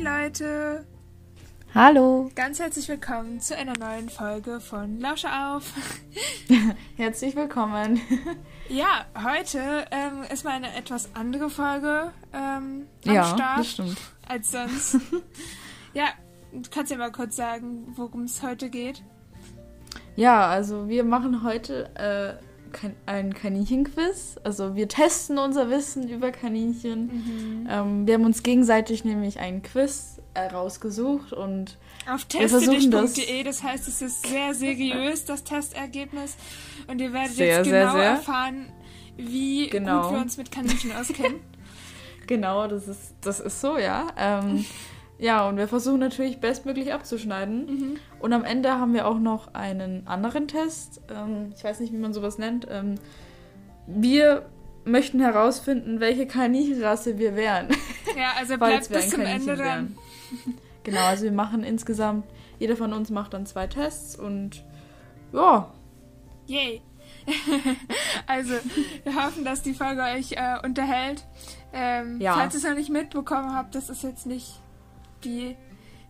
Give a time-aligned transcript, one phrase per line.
[0.00, 0.86] Leute,
[1.74, 2.30] Hallo.
[2.34, 5.74] ganz herzlich willkommen zu einer neuen Folge von Lausche auf.
[6.96, 8.00] Herzlich willkommen.
[8.70, 13.82] Ja, heute ähm, ist mal eine etwas andere Folge ähm, am ja, Start
[14.28, 14.96] als sonst.
[15.92, 16.04] ja,
[16.52, 19.02] du kannst ja mal kurz sagen, worum es heute geht.
[20.14, 22.49] Ja, also wir machen heute äh,
[23.06, 24.36] ein Kaninchenquiz.
[24.44, 27.66] Also wir testen unser Wissen über Kaninchen.
[27.68, 31.76] Ähm, wir haben uns gegenseitig nämlich einen Quiz äh, rausgesucht und
[32.08, 33.12] Auf Wir versuchen das.
[33.14, 36.36] testedich.de, das heißt, es ist sehr seriös, das Testergebnis.
[36.86, 38.04] Und ihr werdet Sehr, jetzt sehr, genau sehr.
[38.10, 38.66] erfahren,
[39.16, 40.02] wie Genau.
[40.02, 41.40] gut wir uns mit Kaninchen auskennen.
[42.26, 44.06] genau, das ist, das ist so, ja.
[44.16, 44.64] Ähm,
[45.20, 47.66] ja, und wir versuchen natürlich bestmöglich abzuschneiden.
[47.66, 47.96] Mhm.
[48.20, 51.02] Und am Ende haben wir auch noch einen anderen Test.
[51.14, 52.66] Ähm, ich weiß nicht, wie man sowas nennt.
[52.70, 52.94] Ähm,
[53.86, 54.46] wir
[54.84, 57.68] möchten herausfinden, welche Kaninchenrasse wir wären.
[58.16, 59.96] Ja, also bleibt bis zum Ende dran.
[60.84, 62.24] Genau, also wir machen insgesamt,
[62.58, 64.64] jeder von uns macht dann zwei Tests und
[65.32, 65.70] ja,
[66.50, 66.82] Yay!
[68.26, 68.54] also,
[69.04, 71.24] wir hoffen, dass die Folge euch äh, unterhält.
[71.72, 72.34] Ähm, Ja.
[72.34, 74.60] Falls ihr es noch nicht mitbekommen habt, das ist jetzt nicht
[75.24, 75.56] die,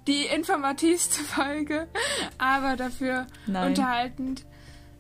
[0.07, 1.89] die informativste Folge,
[2.39, 3.69] aber dafür nein.
[3.69, 4.47] unterhaltend.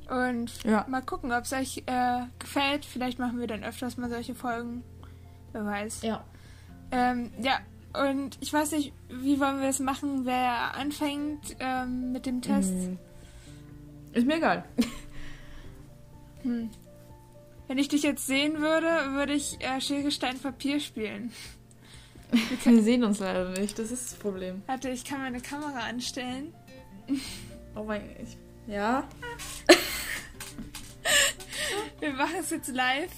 [0.08, 0.84] Und Ja.
[0.88, 2.84] mal gucken, ob es euch äh, gefällt.
[2.84, 4.82] Vielleicht machen wir dann öfters mal solche Folgen.
[5.52, 6.02] Wer weiß.
[6.02, 6.24] Ja.
[6.90, 7.60] Ähm, ja,
[7.92, 12.72] und ich weiß nicht, wie wollen wir es machen, wer anfängt ähm, mit dem Test.
[12.72, 12.96] Mm.
[14.12, 14.64] Ist mir egal.
[16.42, 16.70] Hm.
[17.68, 21.32] Wenn ich dich jetzt sehen würde, würde ich äh, Schere, Stein, Papier spielen.
[22.64, 24.62] Wir sehen uns leider nicht, das ist das Problem.
[24.66, 26.52] Warte, ich kann meine Kamera anstellen.
[27.76, 28.26] Oh mein Gott.
[28.66, 29.04] Ja?
[32.00, 33.12] Wir machen es jetzt live.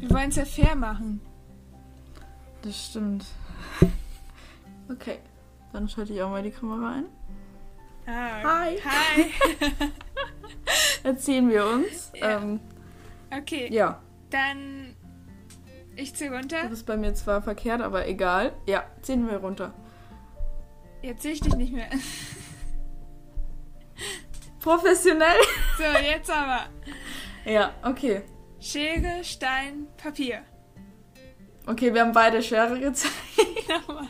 [0.00, 1.20] Wir wollen es ja fair machen.
[2.62, 3.24] Das stimmt.
[4.90, 5.18] Okay,
[5.72, 7.04] dann schalte ich auch mal die Kamera ein.
[8.06, 8.76] Ah, Hi.
[8.84, 9.30] Hi.
[11.04, 12.10] Erzählen wir uns.
[12.16, 12.40] Ja.
[12.40, 12.58] Ähm,
[13.30, 14.95] Okay, ja, dann
[15.96, 16.62] ich zähle runter.
[16.62, 18.52] das ist bei mir zwar verkehrt, aber egal.
[18.66, 19.72] Ja, ziehen wir runter.
[21.02, 21.88] Jetzt sehe ich dich nicht mehr.
[24.60, 25.36] Professionell?
[25.78, 26.66] So, jetzt aber.
[27.44, 28.22] Ja, okay.
[28.60, 30.42] Schere, Stein, Papier.
[31.66, 33.14] Okay, wir haben beide Schere gezeigt.
[33.68, 34.06] Nochmal.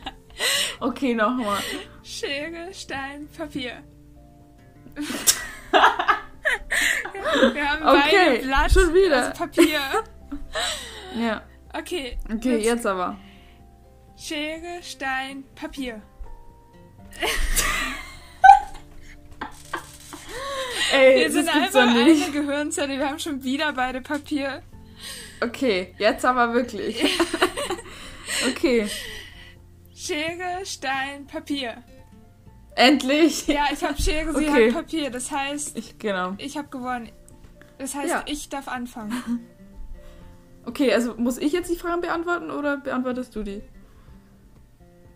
[0.80, 1.60] Okay, nochmal.
[2.02, 3.82] Schere, Stein, Papier.
[7.54, 9.26] Wir haben Okay, beide Blatt, schon wieder.
[9.28, 9.80] also Papier.
[11.18, 11.42] Ja.
[11.78, 12.18] Okay.
[12.32, 13.16] Okay, jetzt aber.
[14.16, 16.00] Schere, Stein, Papier.
[20.92, 22.98] Ey, Wir das sind gibt's einfach eine Gehirnzelle.
[22.98, 24.62] Wir haben schon wieder beide Papier.
[25.42, 27.02] Okay, jetzt aber wirklich.
[28.50, 28.86] Okay,
[29.94, 31.82] Schere, Stein, Papier.
[32.74, 33.46] endlich.
[33.46, 34.66] Ja, ich habe Schere, sie Okay.
[34.68, 35.10] hat Papier.
[35.10, 36.34] Das heißt, Ich, genau.
[36.36, 37.10] ich habe gewonnen.
[37.78, 38.22] Das heißt, Ja.
[38.26, 39.46] ich darf anfangen.
[40.66, 43.62] Okay, also muss ich jetzt die Fragen beantworten oder beantwortest du die?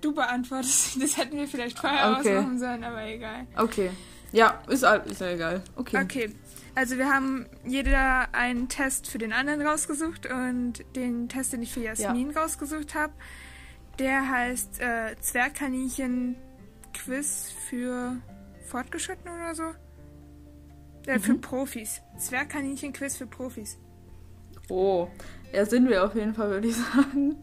[0.01, 0.95] Du beantwortest.
[0.95, 1.01] sie.
[1.01, 2.39] Das hätten wir vielleicht vorher Okay.
[2.39, 3.47] ausmachen sollen, aber egal.
[3.57, 3.91] Okay.
[4.33, 5.63] Ja, ist, ist ja egal.
[5.77, 6.01] Okay.
[6.03, 6.31] Okay,
[6.77, 11.73] also wir haben jeder einen Test für den anderen rausgesucht und den Test, den ich
[11.73, 13.13] für Jasmin rausgesucht habe,
[13.99, 18.17] der heißt äh, Zwergkaninchen-Quiz für
[18.67, 19.65] Fortgeschrittene oder so.
[21.07, 21.41] Äh, Für Mhm.
[21.41, 22.03] Profis.
[22.19, 23.79] Zwergkaninchen-Quiz für Profis.
[24.69, 25.09] Oh,
[25.53, 27.37] ja, sind wir auf jeden Fall, würde ich sagen.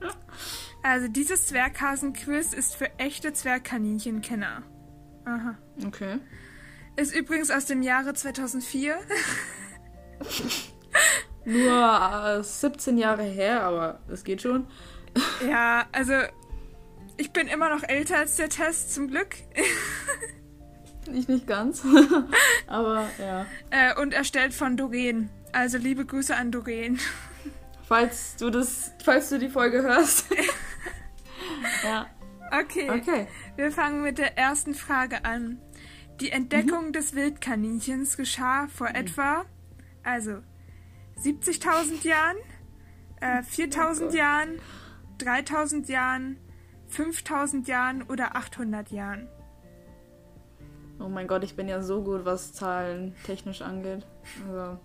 [0.83, 4.63] Also dieses Zwerghasen-Quiz ist für echte Zwergkaninchenkenner.
[5.25, 5.57] Aha.
[5.85, 6.19] Okay.
[6.95, 8.97] Ist übrigens aus dem Jahre 2004.
[11.45, 14.67] Nur äh, 17 Jahre her, aber es geht schon.
[15.49, 16.13] Ja, also
[17.17, 19.35] ich bin immer noch älter als der Test, zum Glück.
[21.11, 21.83] Ich nicht ganz.
[22.67, 23.45] aber ja.
[23.71, 25.29] Äh, und erstellt von Doreen.
[25.53, 26.99] Also liebe Grüße an Doreen.
[27.87, 30.25] Falls du das, falls du die Folge hörst.
[31.83, 32.07] ja.
[32.51, 33.27] Okay, Okay.
[33.55, 35.61] wir fangen mit der ersten Frage an.
[36.19, 39.45] Die Entdeckung des Wildkaninchens geschah vor etwa,
[40.03, 40.39] also
[41.23, 42.37] 70.000 Jahren,
[43.21, 44.13] äh, 4.000 Gott.
[44.15, 44.59] Jahren,
[45.19, 46.37] 3.000 Jahren,
[46.89, 49.27] 5.000 Jahren oder 800 Jahren.
[50.99, 54.05] Oh mein Gott, ich bin ja so gut, was Zahlen technisch angeht.
[54.47, 54.79] Also,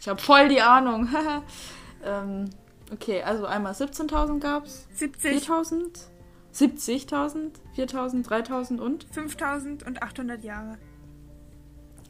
[0.00, 1.08] ich habe voll die Ahnung.
[2.04, 2.50] ähm,
[2.92, 4.86] okay, also einmal 17.000 gab's.
[4.94, 6.08] 70, 4.000?
[6.54, 7.50] 70.000?
[7.76, 8.26] 4.000?
[8.26, 9.06] 3.000 und?
[9.06, 10.78] 5.000 und 800 Jahre.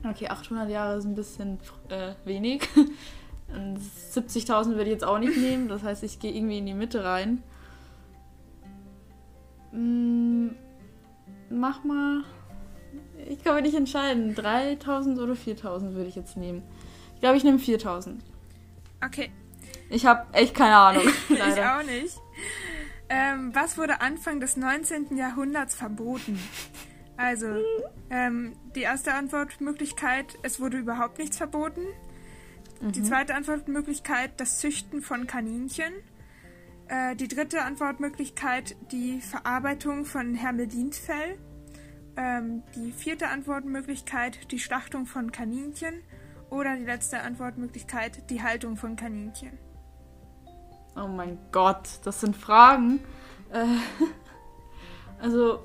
[0.08, 1.58] Okay, 800 Jahre ist ein bisschen
[1.88, 2.68] äh, wenig.
[3.54, 5.68] Und 70.000 würde ich jetzt auch nicht nehmen.
[5.68, 7.42] Das heißt, ich gehe irgendwie in die Mitte rein.
[9.72, 10.48] Mm,
[11.50, 12.24] mach mal.
[13.28, 14.34] Ich kann mich nicht entscheiden.
[14.34, 16.62] 3000 oder 4000 würde ich jetzt nehmen.
[17.14, 18.22] Ich glaube, ich nehme 4000.
[19.04, 19.30] Okay.
[19.90, 21.04] Ich habe echt keine Ahnung.
[21.28, 22.18] ich auch nicht.
[23.08, 25.16] Ähm, was wurde Anfang des 19.
[25.16, 26.38] Jahrhunderts verboten?
[27.16, 27.46] Also,
[28.10, 31.82] ähm, die erste Antwortmöglichkeit, es wurde überhaupt nichts verboten.
[32.80, 32.92] Mhm.
[32.92, 35.92] Die zweite Antwortmöglichkeit, das Züchten von Kaninchen.
[36.88, 41.38] Äh, die dritte Antwortmöglichkeit, die Verarbeitung von Hermelinsfell.
[42.16, 46.02] Ähm, die vierte Antwortmöglichkeit, die Schlachtung von Kaninchen.
[46.50, 49.58] Oder die letzte Antwortmöglichkeit, die Haltung von Kaninchen.
[51.00, 53.00] Oh mein Gott, das sind Fragen.
[53.52, 53.64] Äh,
[55.22, 55.60] also,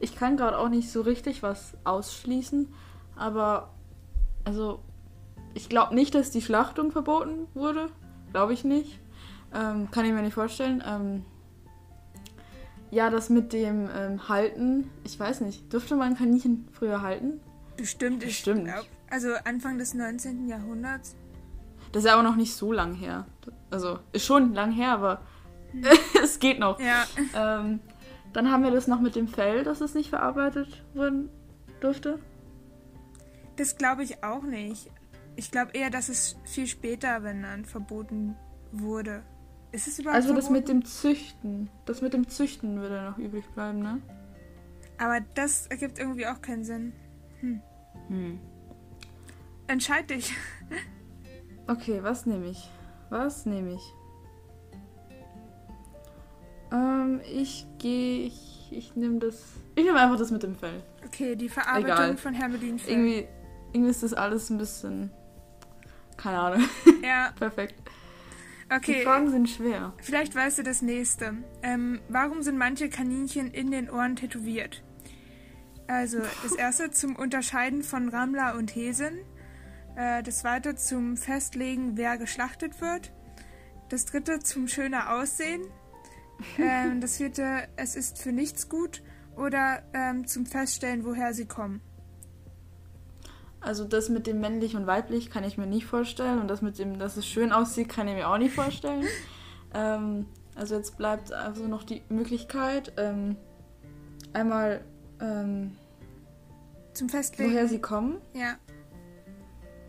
[0.00, 2.72] ich kann gerade auch nicht so richtig was ausschließen,
[3.16, 3.70] aber
[4.44, 4.80] also,
[5.54, 7.88] ich glaube nicht, dass die Schlachtung verboten wurde.
[8.32, 8.98] Glaube ich nicht.
[9.54, 10.82] Ähm, kann ich mir nicht vorstellen.
[10.84, 11.24] Ähm,
[12.90, 17.40] ja, das mit dem ähm, Halten, ich weiß nicht, dürfte man Kaninchen früher halten?
[17.76, 18.66] Bestimmt, Bestimmt.
[18.66, 20.48] Glaub, also Anfang des 19.
[20.48, 21.16] Jahrhunderts.
[21.94, 23.24] Das ist aber noch nicht so lang her.
[23.70, 25.22] Also ist schon lang her, aber
[25.70, 25.84] hm.
[26.24, 26.80] es geht noch.
[26.80, 27.04] Ja.
[27.36, 27.78] Ähm,
[28.32, 31.30] dann haben wir das noch mit dem Fell, dass es nicht verarbeitet werden
[31.78, 32.18] durfte.
[33.54, 34.90] Das glaube ich auch nicht.
[35.36, 38.34] Ich glaube eher, dass es viel später, wenn dann verboten
[38.72, 39.22] wurde.
[39.70, 40.46] Ist es überhaupt Also verboten?
[40.46, 41.70] das mit dem Züchten.
[41.84, 44.02] Das mit dem Züchten würde noch übrig bleiben, ne?
[44.98, 46.92] Aber das ergibt irgendwie auch keinen Sinn.
[47.38, 47.62] Hm.
[48.08, 48.40] Hm.
[49.68, 50.34] Entscheid dich.
[51.66, 52.68] Okay, was nehme ich?
[53.10, 53.94] Was nehme ich?
[56.72, 58.26] Ähm, ich gehe.
[58.26, 59.42] Ich, ich nehme das.
[59.74, 60.82] Ich nehme einfach das mit dem Fell.
[61.06, 62.16] Okay, die Verarbeitung Egal.
[62.16, 62.92] von Hermelinfell.
[62.92, 63.28] Irgendwie,
[63.72, 65.10] irgendwie ist das alles ein bisschen.
[66.16, 66.68] Keine Ahnung.
[67.02, 67.32] Ja.
[67.38, 67.74] Perfekt.
[68.74, 69.00] Okay.
[69.00, 69.92] Die Fragen sind schwer.
[69.98, 71.34] Vielleicht weißt du das nächste.
[71.62, 74.82] Ähm, warum sind manche Kaninchen in den Ohren tätowiert?
[75.86, 79.18] Also, das erste zum Unterscheiden von Rammler und Hesen.
[79.96, 83.12] Äh, das zweite zum Festlegen, wer geschlachtet wird.
[83.88, 85.62] Das dritte zum schöner Aussehen.
[86.58, 89.02] Ähm, das vierte, es ist für nichts gut.
[89.36, 91.80] Oder ähm, zum Feststellen, woher sie kommen.
[93.60, 96.40] Also das mit dem männlich und weiblich kann ich mir nicht vorstellen.
[96.40, 99.06] Und das mit dem, dass es schön aussieht, kann ich mir auch nicht vorstellen.
[99.74, 100.26] ähm,
[100.56, 103.36] also jetzt bleibt also noch die Möglichkeit, ähm,
[104.32, 104.84] einmal
[105.20, 105.76] ähm,
[106.94, 107.52] zum Festlegen.
[107.52, 108.20] Woher sie kommen?
[108.34, 108.56] Ja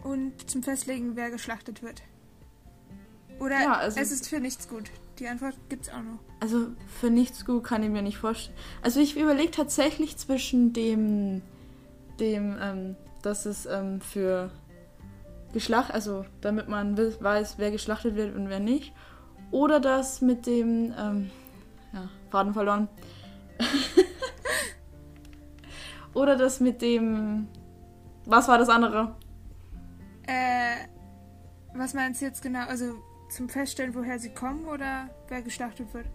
[0.06, 2.04] und zum Festlegen, wer geschlachtet wird.
[3.40, 4.92] Oder ja, also es ist für nichts gut.
[5.20, 6.20] Die Antwort gibt es auch noch.
[6.40, 6.68] Also
[7.00, 8.56] für nichts gut kann ich mir nicht vorstellen.
[8.82, 11.42] Also ich überlege tatsächlich zwischen dem,
[12.20, 14.52] dem, ähm, dass es ähm, für
[15.54, 18.94] Geschlacht, also damit man weiß, wer geschlachtet wird und wer nicht.
[19.52, 21.32] Oder das mit dem, ähm,
[21.94, 22.88] ja, Faden verloren.
[26.14, 27.48] Oder das mit dem,
[28.26, 29.16] was war das andere?
[30.28, 30.88] Äh,
[31.74, 32.66] was meinst du jetzt genau?
[32.68, 32.96] Also
[33.30, 36.06] zum Feststellen, woher sie kommen oder wer geschlachtet wird?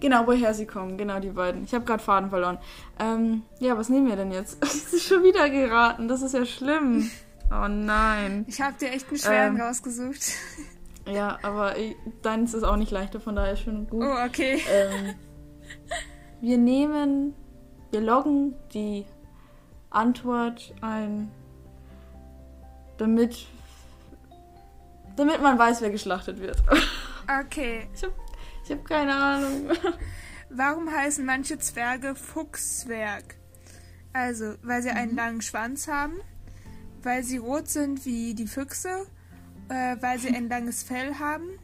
[0.00, 1.64] Genau, woher sie kommen, genau die beiden.
[1.64, 2.58] Ich habe gerade Faden verloren.
[2.98, 4.58] Ähm, ja, was nehmen wir denn jetzt?
[4.62, 7.10] Es ist schon wieder geraten, das ist ja schlimm.
[7.50, 8.44] Oh nein.
[8.48, 10.32] Ich habe dir echt einen schweren ähm, rausgesucht.
[11.06, 14.02] Ja, aber ich, deins ist auch nicht leichter, von daher schon gut.
[14.02, 14.60] Oh, okay.
[14.68, 15.14] Ähm,
[16.40, 17.34] wir nehmen,
[17.92, 19.06] wir loggen die
[19.90, 21.30] Antwort ein
[22.98, 23.46] damit,
[25.16, 26.62] damit man weiß, wer geschlachtet wird.
[27.44, 27.88] Okay.
[27.92, 28.14] Ich habe
[28.64, 29.70] ich hab keine Ahnung.
[30.50, 33.36] Warum heißen manche Zwerge Fuchszwerg?
[34.12, 35.16] Also, weil sie einen mhm.
[35.16, 36.14] langen Schwanz haben,
[37.02, 39.06] weil sie rot sind wie die Füchse,
[39.68, 41.58] äh, weil sie ein langes Fell haben,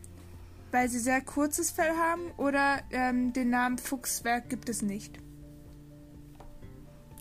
[0.70, 5.18] weil sie sehr kurzes Fell haben oder ähm, den Namen Fuchszwerg gibt es nicht.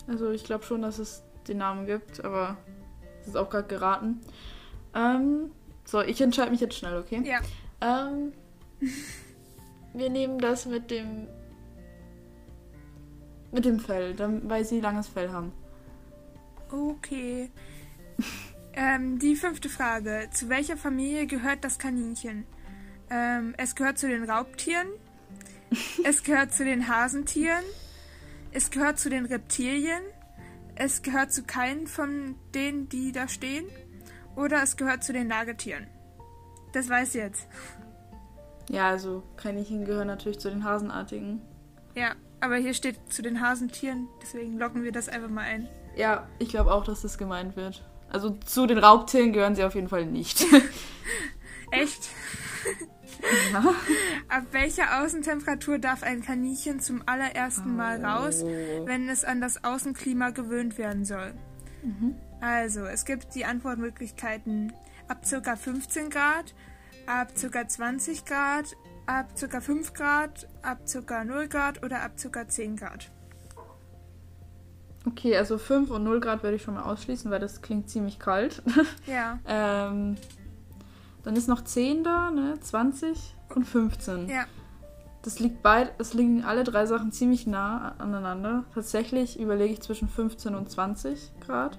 [0.08, 2.58] Also ich glaube schon, dass es den Namen gibt, aber
[3.22, 4.22] das ist auch gerade geraten.
[4.94, 5.52] Ähm,
[5.86, 7.24] so, ich entscheide mich jetzt schnell, okay?
[7.26, 7.40] Ja.
[7.82, 8.34] Ähm,
[9.94, 11.28] wir nehmen das mit dem
[13.52, 15.52] mit dem Fell, weil sie langes Fell haben.
[16.72, 17.52] Okay.
[18.74, 20.30] ähm, die fünfte Frage.
[20.32, 22.46] Zu welcher Familie gehört das Kaninchen?
[23.10, 24.88] Ähm, es gehört zu den Raubtieren.
[26.06, 27.64] es gehört zu den Hasentieren.
[28.54, 30.02] Es gehört zu den Reptilien
[30.84, 33.66] es gehört zu keinen von denen, die da stehen.
[34.36, 35.86] Oder es gehört zu den Nagetieren.
[36.74, 37.48] Das weiß ich jetzt.
[38.70, 41.42] Ja, also Kaninchen gehören natürlich zu den Hasenartigen.
[41.96, 45.70] Ja, aber hier steht zu den Hasentieren, deswegen locken wir das einfach mal ein.
[45.96, 47.84] Ja, ich glaube auch, dass das gemeint wird.
[48.10, 50.44] Also zu den Raubtieren gehören sie auf jeden Fall nicht.
[51.72, 52.10] Echt?
[53.52, 53.60] Ja.
[54.30, 58.44] Ab welcher Außentemperatur darf ein Kaninchen zum allerersten Mal raus,
[58.86, 61.34] wenn es an das Außenklima gewöhnt werden soll?
[62.40, 64.74] Also, es gibt die Antwortmöglichkeiten
[65.08, 65.56] ab ca.
[65.56, 66.54] 15 Grad,
[67.06, 67.68] ab ca.
[67.68, 69.62] 20 Grad, ab ca.
[69.62, 71.24] 5 Grad, ab ca.
[71.24, 72.48] 0 Grad oder ab ca.
[72.48, 73.12] 10 Grad.
[75.06, 78.20] Okay, also 5 und 0 Grad würde ich schon mal ausschließen, weil das klingt ziemlich
[78.20, 78.62] kalt.
[79.08, 80.16] Ja, ähm,
[81.24, 82.60] dann ist noch 10 da, ne?
[82.60, 84.30] 20 und 15.
[84.30, 84.46] ja.
[85.24, 88.64] Das liegt beid, es liegen alle drei Sachen ziemlich nah aneinander.
[88.74, 91.78] Tatsächlich überlege ich zwischen 15 und 20 Grad.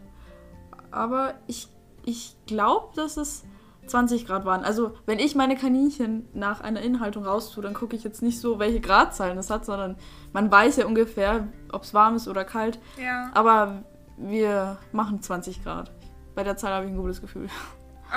[0.93, 1.67] Aber ich,
[2.05, 3.43] ich glaube, dass es
[3.87, 4.63] 20 Grad waren.
[4.63, 8.61] Also, wenn ich meine Kaninchen nach einer Inhaltung raustue, dann gucke ich jetzt nicht so,
[8.61, 9.97] welche Gradzahlen es hat, sondern
[10.33, 12.79] man weiß ja ungefähr, ob es warm ist oder kalt.
[13.03, 13.83] Ja, Aber
[14.17, 15.91] wir machen 20 Grad.
[16.37, 17.49] Bei der Zahl habe ich ein gutes Gefühl.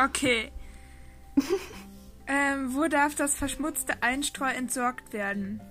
[0.06, 0.52] okay.
[2.28, 5.62] Ähm, wo darf das verschmutzte Einstreu entsorgt werden?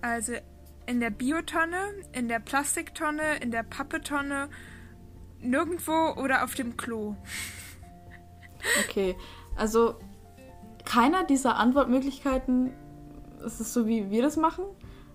[0.00, 0.32] Also
[0.86, 1.76] in der Biotonne,
[2.12, 4.48] in der Plastiktonne, in der Pappetonne,
[5.40, 7.16] nirgendwo oder auf dem Klo.
[8.84, 9.16] Okay,
[9.56, 9.96] also
[10.84, 12.72] keiner dieser Antwortmöglichkeiten
[13.44, 14.64] ist es so, wie wir das machen.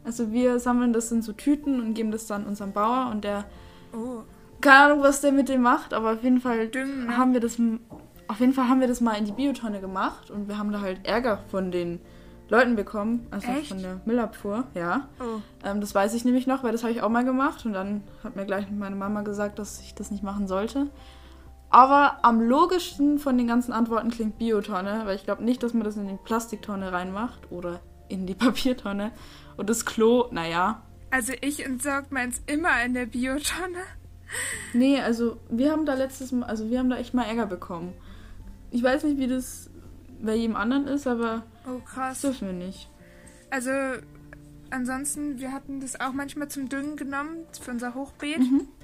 [0.04, 3.46] Also wir sammeln das in so Tüten und geben das dann unserem Bauer und der,
[3.94, 4.24] Oh,
[4.62, 7.18] keine Ahnung, was der mit dem macht, aber auf jeden Fall Düngen, ne?
[7.18, 7.58] haben wir das,
[8.28, 10.82] auf jeden Fall haben wir das mal in die Biotonne gemacht und wir haben da
[10.82, 12.00] halt Ärger von den
[12.50, 13.68] Leuten bekommen, also Echt?
[13.70, 15.10] von der Müllabfuhr, ja.
[15.20, 15.42] oh.
[15.66, 18.04] Ähm, das weiß ich nämlich noch, weil das habe ich auch mal gemacht und dann
[18.24, 20.88] hat mir gleich meine Mama gesagt, dass ich das nicht machen sollte.
[21.70, 25.84] Aber am logischsten von den ganzen Antworten klingt Biotonne, weil ich glaube nicht, dass man
[25.84, 29.12] das in die Plastiktonne reinmacht oder in die Papiertonne.
[29.58, 30.82] Und das Klo, naja.
[31.12, 33.80] Also ich entsorgt meins immer in der Biotonne.
[34.74, 37.94] Nee, also wir haben da letztes Mal, also wir haben da echt mal Ärger bekommen.
[38.78, 39.72] Ich weiß nicht, wie das
[40.22, 42.22] bei jedem anderen ist, aber Oh, das krass.
[42.22, 42.92] dürfen wir nicht.
[43.50, 43.72] Also
[44.70, 48.40] ansonsten, wir hatten das auch manchmal zum Düngen genommen für unser Hochbeet.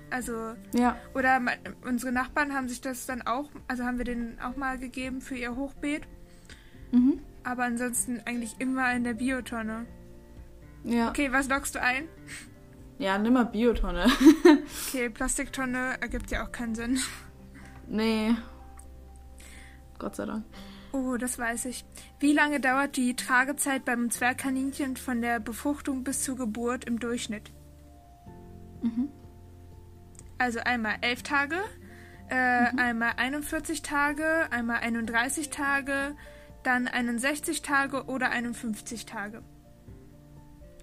[0.10, 1.40] Also, Ja, oder
[1.86, 5.36] unsere Nachbarn haben sich das dann auch, also haben wir denen auch mal gegeben für
[5.36, 6.02] ihr Hochbeet.
[6.92, 7.20] mhm.
[7.44, 9.86] Aber ansonsten eigentlich immer in der Biotonne.
[10.86, 11.10] ja.
[11.10, 12.06] Okay, was lockst du ein?
[12.98, 14.08] Ja, nimm mal Biotonne.
[14.88, 17.00] Okay, Plastiktonne ergibt ja auch keinen Sinn.
[17.88, 18.34] nee.
[20.04, 20.44] Gott sei Dank.
[20.92, 21.86] Oh, das weiß ich.
[22.20, 27.52] Wie lange dauert die Tragezeit beim Zwergkaninchen von der Befruchtung bis zur Geburt im Durchschnitt?
[28.82, 29.10] Mhm.
[30.38, 31.56] Also einmal 11 Tage,
[32.30, 36.16] äh, einmal 41 Tage, einmal 31 Tage,
[36.64, 39.42] dann 61 Tage oder 51 Tage.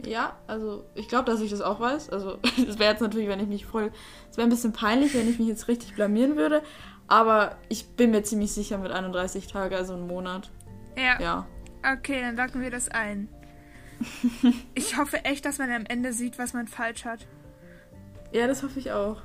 [0.07, 2.11] Ja, also ich glaube, dass ich das auch weiß.
[2.11, 3.93] Also es wäre jetzt natürlich, wenn ich mich voll...
[4.31, 6.62] Es wäre ein bisschen peinlich, wenn ich mich jetzt richtig blamieren würde.
[7.11, 10.50] Aber ich bin mir ziemlich sicher mit 31 Tagen, also einem Monat.
[10.97, 11.47] Ja, Ja.
[11.93, 13.29] okay, dann locken wir das ein.
[14.75, 17.26] Ich hoffe echt, dass man am Ende sieht, was man falsch hat.
[18.33, 19.21] Ja, das hoffe ich auch.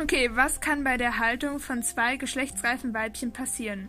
[0.00, 3.88] Okay, was kann bei der Haltung von zwei geschlechtsreifen Weibchen passieren?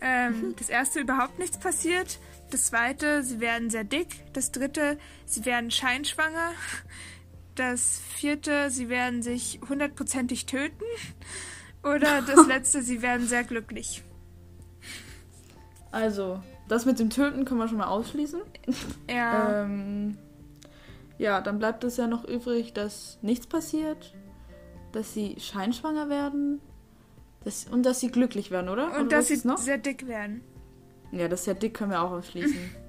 [0.00, 2.18] Ähm, das erste, überhaupt nichts passiert.
[2.50, 4.08] Das zweite, sie werden sehr dick.
[4.32, 6.52] Das dritte, sie werden scheinschwanger.
[7.54, 10.84] Das vierte, sie werden sich hundertprozentig töten.
[11.82, 14.02] Oder das letzte, sie werden sehr glücklich.
[15.90, 18.40] Also, das mit dem Töten können wir schon mal ausschließen.
[19.08, 20.18] Ja, Ähm,
[21.16, 24.14] ja, dann bleibt es ja noch übrig, dass nichts passiert,
[24.92, 26.60] dass sie scheinschwanger werden
[27.44, 28.86] dass, und dass sie glücklich werden, oder?
[28.86, 29.58] und oder dass sie noch?
[29.58, 30.42] sehr dick werden.
[31.10, 32.58] Ja, das ja dick, können wir auch ausschließen.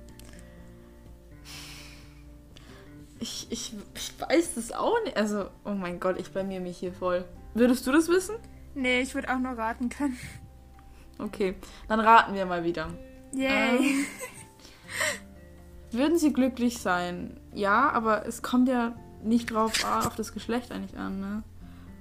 [3.19, 5.15] ich, ich, ich weiß das auch nicht.
[5.15, 7.25] Also, oh mein Gott, ich blamier mich hier voll.
[7.53, 8.35] Würdest du das wissen?
[8.75, 10.17] Nee, ich würde auch nur raten können.
[11.17, 11.55] Okay,
[11.87, 12.87] dann raten wir mal wieder.
[13.33, 13.77] Yay.
[13.77, 14.05] Ähm,
[15.91, 17.39] würden sie glücklich sein?
[17.53, 21.43] Ja, aber es kommt ja nicht drauf ah, auf das Geschlecht eigentlich an, ne?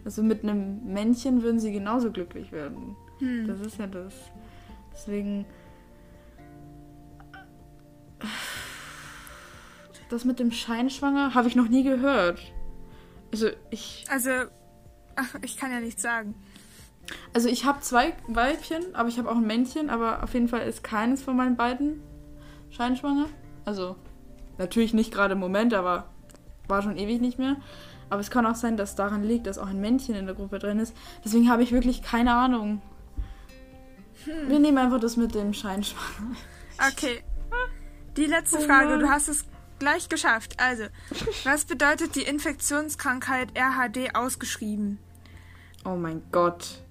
[0.04, 2.96] Also mit einem Männchen würden sie genauso glücklich werden.
[3.18, 3.46] Hm.
[3.46, 4.14] Das ist ja das.
[4.92, 5.44] Deswegen.
[10.08, 12.40] Das mit dem Scheinschwanger habe ich noch nie gehört.
[13.32, 14.06] Also ich.
[14.08, 14.30] Also,
[15.16, 16.34] ach, ich kann ja nichts sagen.
[17.32, 20.66] Also ich habe zwei Weibchen, aber ich habe auch ein Männchen, aber auf jeden Fall
[20.66, 22.02] ist keines von meinen beiden
[22.70, 23.26] scheinschwanger.
[23.64, 23.96] Also
[24.58, 26.10] natürlich nicht gerade im Moment, aber
[26.68, 27.56] war schon ewig nicht mehr.
[28.10, 30.58] Aber es kann auch sein, dass daran liegt, dass auch ein Männchen in der Gruppe
[30.58, 30.94] drin ist.
[31.24, 32.80] Deswegen habe ich wirklich keine Ahnung.
[34.46, 36.36] Wir nehmen einfach das mit dem Scheinschwanger.
[36.92, 37.22] Okay.
[38.16, 39.44] Die letzte Oh Frage, du hast es
[39.78, 40.54] gleich geschafft.
[40.58, 40.84] Also,
[41.44, 44.98] was bedeutet die Infektionskrankheit RHD ausgeschrieben?
[45.84, 46.82] Oh mein Gott.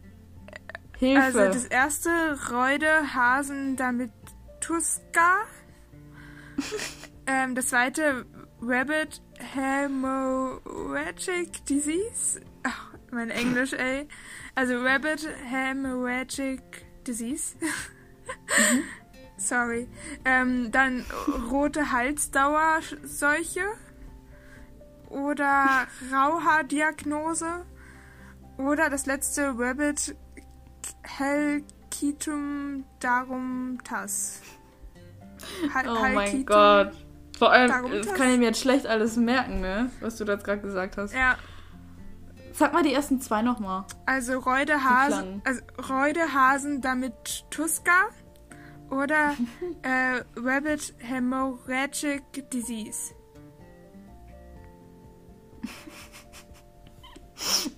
[0.99, 1.23] Hilfe.
[1.23, 2.09] Also das erste
[2.51, 4.11] Reude Hasen damit
[4.59, 5.45] Tuska.
[7.27, 8.25] ähm, das zweite,
[8.61, 9.21] Rabbit
[9.53, 10.63] Hemorrhagic
[11.65, 12.41] Disease.
[12.63, 14.07] Ach, mein Englisch, ey.
[14.55, 16.61] Also Rabbit Hemorrhagic
[17.05, 17.55] Disease.
[17.59, 18.83] Mhm.
[19.37, 19.87] Sorry.
[20.25, 21.05] Ähm, dann
[21.51, 23.65] rote Halsdauerseuche
[25.09, 27.65] oder Rauhaardiagnose
[28.57, 30.15] oder das letzte Rabbit
[31.03, 34.41] Helkitum darum tas.
[35.73, 36.91] Ha oh mein Gott.
[37.37, 39.91] Vor allem, das kann ich mir jetzt schlecht alles merken, ne?
[39.99, 41.13] Was du da gerade gesagt hast.
[41.13, 41.37] Ja.
[42.51, 43.85] Sag mal die ersten zwei nochmal.
[44.07, 48.09] Also Reudehasen, also Reudehasen damit Tuska
[48.89, 49.35] oder
[49.83, 53.13] äh, Rabbit Hemorrhagic Disease.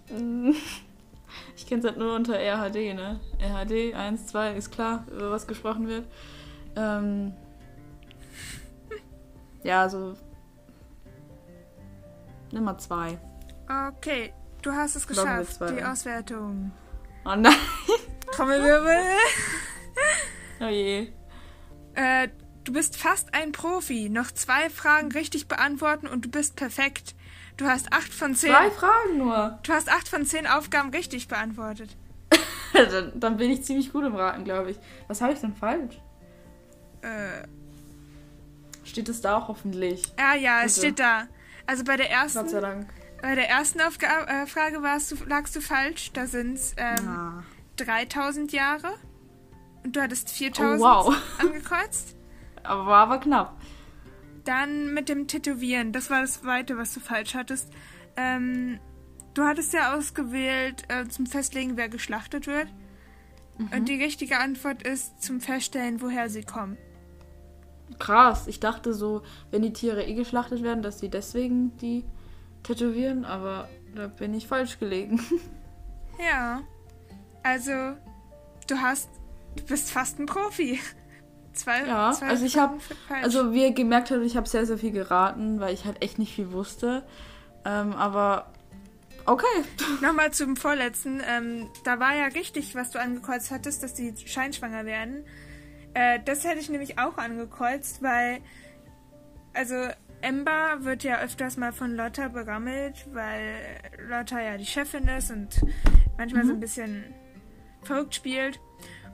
[1.70, 3.20] Ich kenne es halt nur unter RHD, ne?
[3.40, 6.08] RHD 1, 2 ist klar, über was gesprochen wird.
[6.76, 7.32] Ähm,
[9.62, 10.16] ja, also
[12.52, 13.20] Nummer 2.
[13.88, 14.34] Okay,
[14.64, 16.72] du hast es geschafft, die Auswertung.
[17.24, 17.54] Oh nein.
[18.32, 19.04] Trommelwirbel.
[20.62, 21.08] oh je.
[21.94, 22.30] Äh,
[22.64, 24.10] du bist fast ein Profi.
[24.10, 27.14] Noch zwei Fragen richtig beantworten und du bist perfekt.
[27.60, 28.52] Du hast acht von zehn.
[28.52, 29.60] Zwei Fragen nur.
[29.64, 31.98] Du hast acht von zehn Aufgaben richtig beantwortet.
[32.72, 34.80] dann, dann, bin ich ziemlich gut im Raten, glaube ich.
[35.10, 36.00] Was habe ich denn falsch?
[37.02, 37.46] Äh.
[38.86, 40.04] Steht es da auch hoffentlich?
[40.18, 41.28] Ja, ja, es steht da.
[41.68, 42.40] Also bei der ersten.
[42.40, 42.88] Gott sei Dank.
[43.22, 46.14] Bei der ersten Aufga äh, Frage warst du, lagst du falsch.
[46.14, 47.44] Da sind es ähm, ah.
[47.76, 48.94] 3000 Jahre.
[49.84, 51.16] Und du hattest 4000 oh, wow.
[51.40, 52.16] angekreuzt.
[52.64, 53.59] Aber war aber knapp.
[54.46, 57.72] Dann mit dem Tätowieren, das war das zweite, was du falsch hattest.
[58.16, 58.80] Ähm,
[59.34, 62.68] du hattest ja ausgewählt äh, zum Festlegen, wer geschlachtet wird.
[63.58, 63.70] Mhm.
[63.76, 66.78] Und die richtige Antwort ist zum Feststellen, woher sie kommen.
[67.98, 72.06] Krass, ich dachte so, wenn die Tiere eh geschlachtet werden, dass sie deswegen die
[72.64, 75.22] tätowieren, aber da bin ich falsch gelegen.
[76.20, 76.62] Ja.
[77.44, 77.72] Also,
[78.68, 79.10] du hast,
[79.56, 80.78] du bist fast ein Profi.
[81.60, 82.78] Zwei, ja, zwei also ich habe,
[83.22, 86.18] also wie ihr gemerkt habt, ich habe sehr, sehr viel geraten, weil ich halt echt
[86.18, 87.04] nicht viel wusste.
[87.66, 88.54] Ähm, aber
[89.26, 89.46] okay.
[90.02, 91.22] Nochmal zum vorletzten.
[91.28, 95.26] Ähm, da war ja richtig, was du angekreuzt hattest, dass die scheinschwanger werden.
[95.94, 98.40] Äh, das hätte ich nämlich auch angekreuzt, weil,
[99.54, 99.76] also
[100.22, 103.56] Ember wird ja öfters mal von Lotta berammelt, weil
[104.08, 105.62] Lotta ja die Chefin ist und
[106.18, 106.48] manchmal mhm.
[106.48, 107.04] so ein bisschen
[107.84, 108.60] verrückt spielt.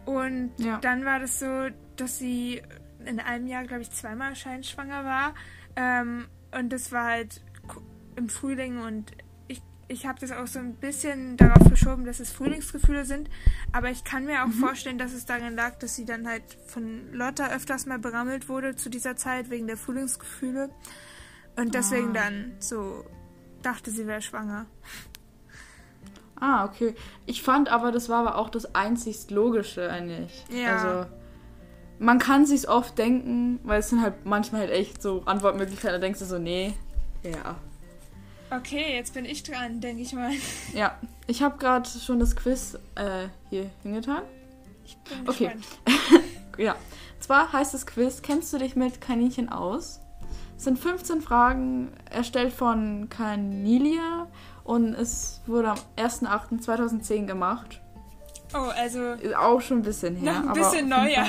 [0.06, 0.78] Und ja.
[0.80, 2.62] dann war das so, dass sie
[3.06, 5.34] in einem Jahr, glaube ich, zweimal scheinschwanger war.
[5.76, 6.28] Ähm,
[6.58, 7.42] und das war halt
[8.16, 9.12] im Frühling und
[9.48, 13.30] ich, ich habe das auch so ein bisschen darauf geschoben, dass es Frühlingsgefühle sind.
[13.74, 14.54] Aber ich kann mir auch mhm.
[14.54, 18.76] vorstellen, dass es daran lag, dass sie dann halt von Lotta öfters mal berammelt wurde
[18.76, 20.70] zu dieser Zeit wegen der Frühlingsgefühle.
[21.58, 22.22] Und deswegen ah.
[22.22, 23.06] dann so
[23.62, 24.66] dachte, sie wäre schwanger.
[26.40, 26.96] Ah, okay.
[27.26, 30.46] Ich fand aber, das war aber auch das einzigst Logische eigentlich.
[30.50, 30.76] Ja.
[30.76, 31.12] Also,
[32.00, 36.00] man kann sich's oft denken, weil es sind halt manchmal halt echt so Antwortmöglichkeiten, da
[36.00, 36.74] denkst du so, nee,
[37.24, 37.56] ja.
[38.52, 40.32] Okay, jetzt bin ich dran, denke ich mal.
[40.74, 44.22] Ja, ich habe gerade schon das Quiz äh, hier hingetan.
[44.86, 45.52] Ich bin okay.
[46.58, 46.76] ja.
[47.20, 50.00] Zwar heißt das Quiz, kennst du dich mit Kaninchen aus?
[50.58, 54.28] Es sind 15 Fragen, erstellt von Canilia
[54.64, 57.82] und es wurde am 1.8.2010 gemacht.
[58.54, 59.14] Oh, also.
[59.14, 60.42] Ist auch schon ein bisschen her.
[60.42, 61.28] Noch ein bisschen neuer.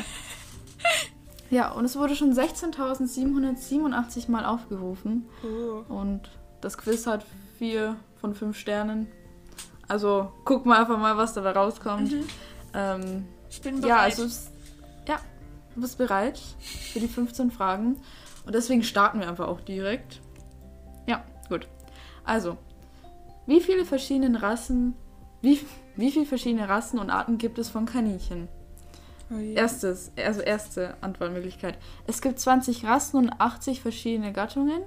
[1.51, 5.29] Ja, und es wurde schon 16.787 Mal aufgerufen.
[5.45, 5.83] Oh.
[5.93, 7.25] Und das Quiz hat
[7.59, 9.07] vier von fünf Sternen.
[9.89, 12.13] Also gucken wir einfach mal, was da, rauskommt.
[12.13, 12.25] Mhm.
[12.75, 13.89] Ähm, ich bin bereit.
[13.89, 14.25] Ja, also
[15.09, 15.19] ja,
[15.75, 17.97] du bist bereit für die 15 Fragen.
[18.45, 20.21] Und deswegen starten wir einfach auch direkt.
[21.07, 21.69] Ja, gut.
[22.25, 22.57] Also,
[23.47, 24.95] wie viele verschiedene Rassen,
[25.43, 25.61] wie,
[25.95, 28.49] wie viele verschiedene Rassen und Arten gibt es von Kaninchen?
[29.31, 31.79] Oh Erstes, also erste Antwortmöglichkeit.
[32.07, 34.83] Es gibt 20 Rassen und 80 verschiedene Gattungen.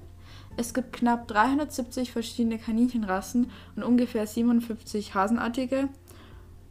[0.56, 5.90] Es gibt knapp 370 verschiedene Kaninchenrassen und ungefähr 57 Hasenartige.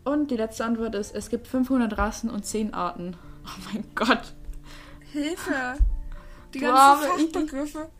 [0.04, 3.16] Und die letzte Antwort ist, es gibt 500 Rassen und 10 Arten.
[3.44, 4.35] Oh mein Gott.
[5.12, 5.78] Hilfe!
[6.54, 7.90] Die ganzen wow, Fachbegriffe.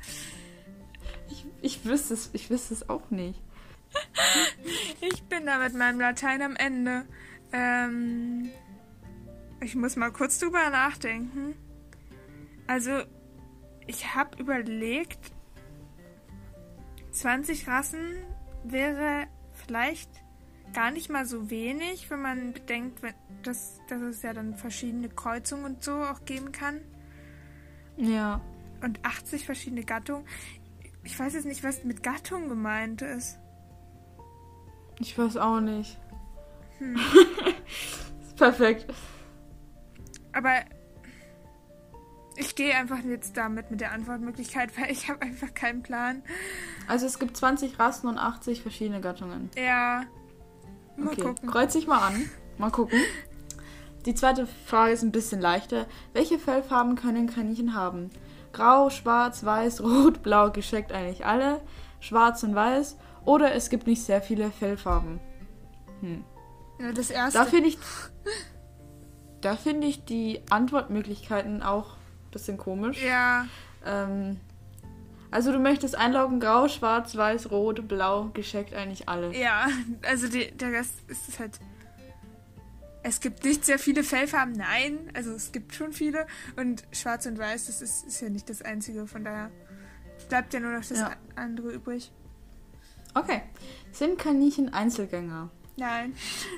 [1.29, 3.39] Ich, ich, ich, wüsste es, ich wüsste es auch nicht.
[5.03, 7.05] ich bin da mit meinem Latein am Ende.
[7.53, 8.51] Ähm,
[9.61, 11.55] ich muss mal kurz drüber nachdenken.
[12.67, 13.03] Also,
[13.87, 15.33] ich habe überlegt,
[17.13, 18.23] 20 Rassen
[18.65, 19.27] wäre
[19.67, 20.11] vielleicht
[20.75, 23.01] gar nicht mal so wenig, wenn man bedenkt,
[23.43, 26.81] dass, dass es ja dann verschiedene Kreuzungen und so auch geben kann.
[27.97, 28.41] Ja.
[28.81, 30.25] und 80 verschiedene Gattungen.
[31.03, 33.39] Ich weiß jetzt nicht, was mit Gattung gemeint ist.
[35.01, 35.99] Ich weiß auch nicht.
[36.79, 36.97] Hm.
[38.37, 38.87] Perfekt.
[40.39, 40.61] Aber
[42.37, 46.23] ich gehe einfach jetzt damit mit der Antwortmöglichkeit, weil ich habe einfach keinen Plan.
[46.87, 49.51] Also es gibt 20 Rassen und 80 verschiedene Gattungen.
[49.57, 50.05] Ja.
[50.97, 51.23] Mal okay.
[51.23, 51.51] gucken.
[51.51, 52.31] Kreuz dich mal an.
[52.57, 53.01] Mal gucken.
[54.07, 55.87] Die zweite Frage ist ein bisschen leichter.
[56.13, 58.11] Welche Fellfarben können Kaninchen haben?
[58.53, 61.61] Grau, schwarz, weiß, rot, blau, gescheckt eigentlich alle.
[61.99, 62.97] Schwarz und weiß.
[63.25, 65.19] Oder es gibt nicht sehr viele Fellfarben.
[66.01, 66.25] Hm.
[66.79, 67.41] Ja, das erste.
[67.41, 67.79] Da finde ich,
[69.41, 73.03] da finde ich die Antwortmöglichkeiten auch ein bisschen komisch.
[73.03, 73.47] Ja.
[73.85, 74.39] Ähm,
[75.31, 79.37] also du möchtest einloggen, grau, schwarz, weiß, rot, blau, gescheckt eigentlich alle.
[79.37, 79.69] Ja,
[80.07, 81.61] also die, der Rest ist halt
[83.03, 85.11] es gibt nicht sehr viele Fellfarben, nein.
[85.15, 86.27] Also es gibt schon viele.
[86.57, 89.07] Und schwarz und weiß, das ist, ist ja nicht das Einzige.
[89.07, 89.51] Von daher
[90.29, 91.13] bleibt ja nur noch das ja.
[91.37, 92.13] andere übrig.
[93.15, 93.43] Okay.
[93.93, 95.51] Sind Kaninchen Einzelgänger?
[95.79, 96.15] Nein.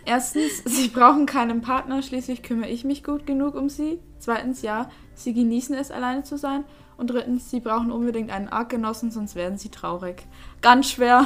[0.07, 4.01] Erstens, sie brauchen keinen Partner, schließlich kümmere ich mich gut genug um sie.
[4.19, 6.65] Zweitens, ja, sie genießen es, alleine zu sein.
[6.97, 10.27] Und drittens, sie brauchen unbedingt einen Artgenossen, sonst werden sie traurig.
[10.61, 11.25] Ganz schwer.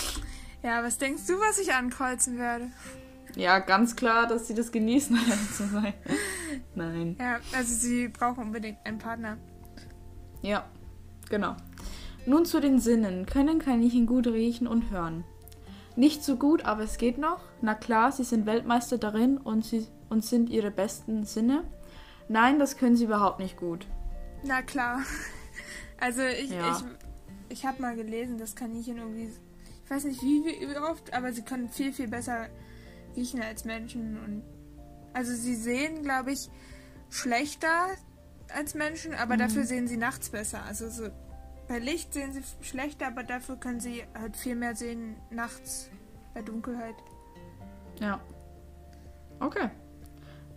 [0.62, 2.70] ja, was denkst du, was ich ankreuzen werde?
[3.36, 5.16] Ja, ganz klar, dass sie das genießen,
[5.56, 5.94] zu sein.
[6.74, 7.16] Nein.
[7.20, 9.36] Ja, also sie brauchen unbedingt einen Partner.
[10.42, 10.64] Ja,
[11.28, 11.56] genau.
[12.24, 13.26] Nun zu den Sinnen.
[13.26, 15.24] Können Kaninchen gut riechen und hören?
[15.96, 17.40] Nicht so gut, aber es geht noch.
[17.62, 21.64] Na klar, sie sind Weltmeister darin und, sie, und sind ihre besten Sinne.
[22.28, 23.86] Nein, das können sie überhaupt nicht gut.
[24.44, 25.00] Na klar.
[25.98, 26.76] Also ich, ja.
[26.76, 26.84] ich,
[27.48, 29.30] ich habe mal gelesen, dass Kaninchen irgendwie,
[29.82, 32.48] ich weiß nicht wie, wie oft, aber sie können viel, viel besser
[33.16, 34.42] riechen als Menschen und
[35.14, 36.50] also sie sehen, glaube ich,
[37.08, 37.86] schlechter
[38.54, 39.38] als Menschen, aber mhm.
[39.38, 40.62] dafür sehen sie nachts besser.
[40.64, 41.08] Also so
[41.68, 45.90] bei Licht sehen sie schlechter, aber dafür können sie halt viel mehr sehen nachts
[46.34, 46.94] bei Dunkelheit.
[48.00, 48.20] Ja.
[49.40, 49.70] Okay.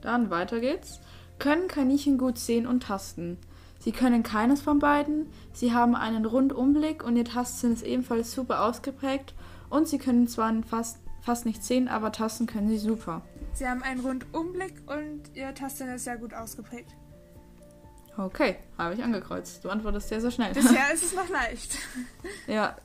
[0.02, 1.00] Dann weiter geht's.
[1.39, 3.38] Können Kaninchen gut sehen und tasten?
[3.80, 5.28] Sie können keines von beiden.
[5.54, 9.34] Sie haben einen Rundumblick und ihr Tastsinn ist ebenfalls super ausgeprägt.
[9.69, 13.22] Und sie können zwar fast fast nicht sehen, aber tasten können sie super.
[13.54, 16.95] Sie haben einen Rundumblick und ihr Tasten ist sehr gut ausgeprägt.
[18.20, 19.64] Okay, habe ich angekreuzt.
[19.64, 20.54] Du antwortest sehr, sehr schnell.
[20.54, 21.78] Bisher ist es noch leicht.
[22.48, 22.76] ja.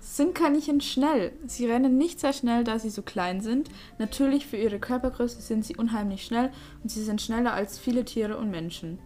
[0.00, 1.32] Sind Kaninchen schnell?
[1.46, 3.70] Sie rennen nicht sehr schnell, da sie so klein sind.
[3.98, 6.50] Natürlich für ihre Körpergröße sind sie unheimlich schnell
[6.82, 8.98] und sie sind schneller als viele Tiere und Menschen.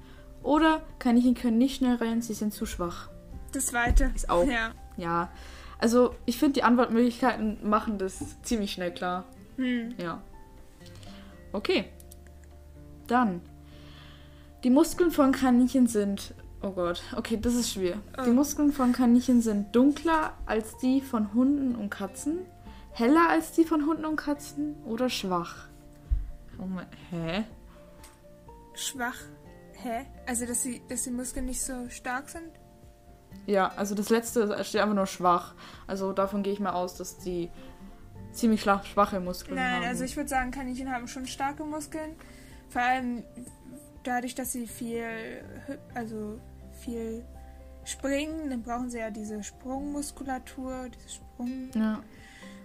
[0.43, 3.11] Oder Kaninchen können nicht schnell rennen, sie sind zu schwach.
[3.53, 4.11] Das zweite.
[4.15, 4.47] Ist auch.
[4.47, 4.73] Ja.
[4.97, 5.31] Ja.
[5.79, 9.25] Also, ich finde, die Antwortmöglichkeiten machen das ziemlich schnell klar.
[9.57, 9.95] Hm.
[9.99, 10.23] Ja.
[11.53, 11.85] Okay.
[13.07, 13.43] Dann.
[14.67, 16.35] Die Muskeln von Kaninchen sind.
[16.61, 17.99] Oh Gott, okay, das ist schwer.
[18.19, 18.23] Oh.
[18.25, 22.39] Die Muskeln von Kaninchen sind dunkler als die von Hunden und Katzen,
[22.91, 25.69] heller als die von Hunden und Katzen oder schwach.
[26.59, 27.45] Oh mein, hä?
[28.75, 29.15] Schwach?
[29.75, 30.05] Hä?
[30.27, 32.51] Also, dass, sie, dass die Muskeln nicht so stark sind?
[33.47, 35.55] Ja, also das letzte steht einfach nur schwach.
[35.87, 37.51] Also davon gehe ich mal aus, dass die
[38.33, 39.81] ziemlich schwache Muskeln Nein, haben.
[39.83, 42.17] Nein, also ich würde sagen, Kaninchen haben schon starke Muskeln.
[42.69, 43.23] Vor allem
[44.07, 45.05] dadurch, dass sie viel,
[45.95, 46.41] also
[46.83, 47.25] viel
[47.85, 51.71] springen, dann brauchen sie ja diese Sprungmuskulatur, diese Sprung.
[51.75, 52.03] Ja.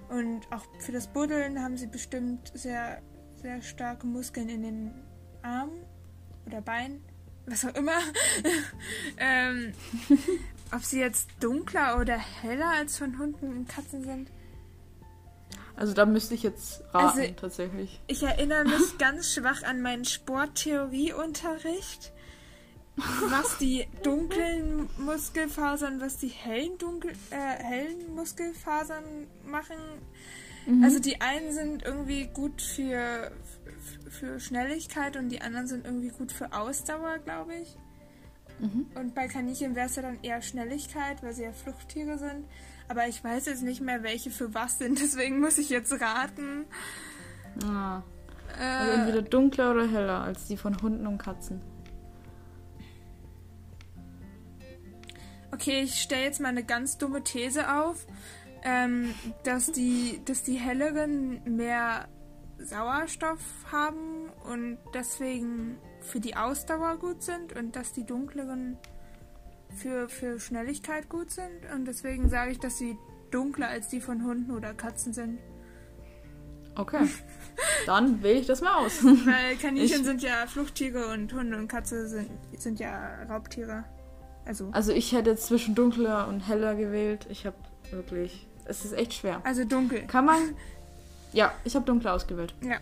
[0.10, 3.02] Und auch für das Buddeln haben sie bestimmt sehr,
[3.42, 4.92] sehr starke Muskeln in den
[5.42, 5.86] Armen
[6.46, 7.02] oder Beinen,
[7.46, 7.98] was auch immer.
[9.18, 9.74] ähm,
[10.72, 14.32] ob sie jetzt dunkler oder heller als von Hunden und Katzen sind?
[15.82, 18.00] Also da müsste ich jetzt raten, also, tatsächlich.
[18.06, 22.14] Ich erinnere mich ganz schwach an meinen Sporttheorieunterricht,
[23.32, 29.76] was die dunklen Muskelfasern, was die hellen, dunkel, äh, hellen Muskelfasern machen.
[30.68, 30.84] Mhm.
[30.84, 33.32] Also die einen sind irgendwie gut für,
[34.08, 37.76] für Schnelligkeit und die anderen sind irgendwie gut für Ausdauer, glaube ich.
[38.60, 38.86] Mhm.
[38.94, 42.46] Und bei Kaninchen wäre es ja dann eher Schnelligkeit, weil sie ja Fluchttiere sind.
[42.92, 46.66] Aber ich weiß jetzt nicht mehr, welche für was sind, deswegen muss ich jetzt raten.
[47.66, 48.02] Ah.
[48.60, 51.62] Äh, also entweder dunkler oder heller als die von Hunden und Katzen.
[55.54, 58.06] Okay, ich stelle jetzt mal eine ganz dumme These auf,
[58.64, 62.10] ähm, dass, die, dass die helleren mehr
[62.58, 63.40] Sauerstoff
[63.72, 68.78] haben und deswegen für die Ausdauer gut sind und dass die dunkleren
[69.76, 71.50] für, für Schnelligkeit gut sind.
[71.74, 72.98] Und deswegen sage ich, dass sie
[73.32, 75.40] dunkler als die von Hunden oder Katzen sind.
[76.76, 77.08] Okay.
[77.86, 79.04] Dann wähle ich das mal aus.
[79.04, 80.06] Weil Kaninchen ich...
[80.06, 83.84] sind ja Fluchttiere und Hunde und Katze sind, sind ja Raubtiere.
[84.46, 87.28] Also, Also ich hätte zwischen dunkler und heller gewählt.
[87.30, 87.58] Ich habe
[87.92, 88.48] wirklich.
[88.66, 89.42] Es ist echt schwer.
[89.44, 90.06] also dunkel.
[90.08, 90.40] Kann man.
[91.34, 92.54] Ja, ich habe dunkler ausgewählt.
[92.62, 92.76] Ja.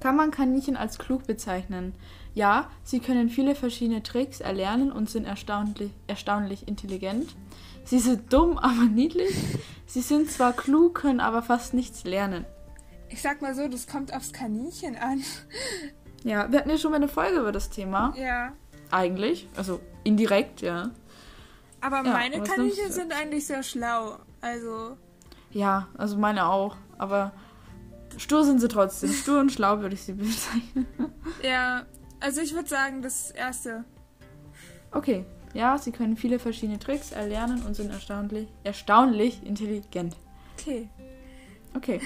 [0.00, 1.92] Kann man Kaninchen als klug bezeichnen?
[2.34, 7.34] Ja, sie können viele verschiedene Tricks erlernen und sind erstaunlich, erstaunlich intelligent.
[7.84, 9.34] Sie sind dumm, aber niedlich.
[9.86, 12.44] Sie sind zwar klug, können aber fast nichts lernen.
[13.08, 15.22] Ich sag mal so, das kommt aufs Kaninchen an.
[16.22, 18.12] Ja, wir hatten ja schon mal eine Folge über das Thema.
[18.14, 18.52] Ja.
[18.90, 19.48] Eigentlich.
[19.56, 20.90] Also indirekt, ja.
[21.80, 24.18] Aber Ja, meine Kaninchen sind eigentlich sehr schlau.
[24.42, 24.98] Also,
[25.50, 26.76] Ja, also meine auch.
[26.98, 27.32] Aber
[28.18, 29.10] stur sind sie trotzdem.
[29.14, 30.86] Stur und schlau würde ich sie bezeichnen.
[31.42, 31.86] ja.
[32.20, 33.84] Also ich würde sagen, das erste.
[34.92, 35.24] Okay.
[35.52, 40.16] Ja, sie können viele verschiedene Tricks erlernen und sind erstaunlich, erstaunlich intelligent.
[40.56, 40.88] Okay.
[41.76, 42.00] Okay.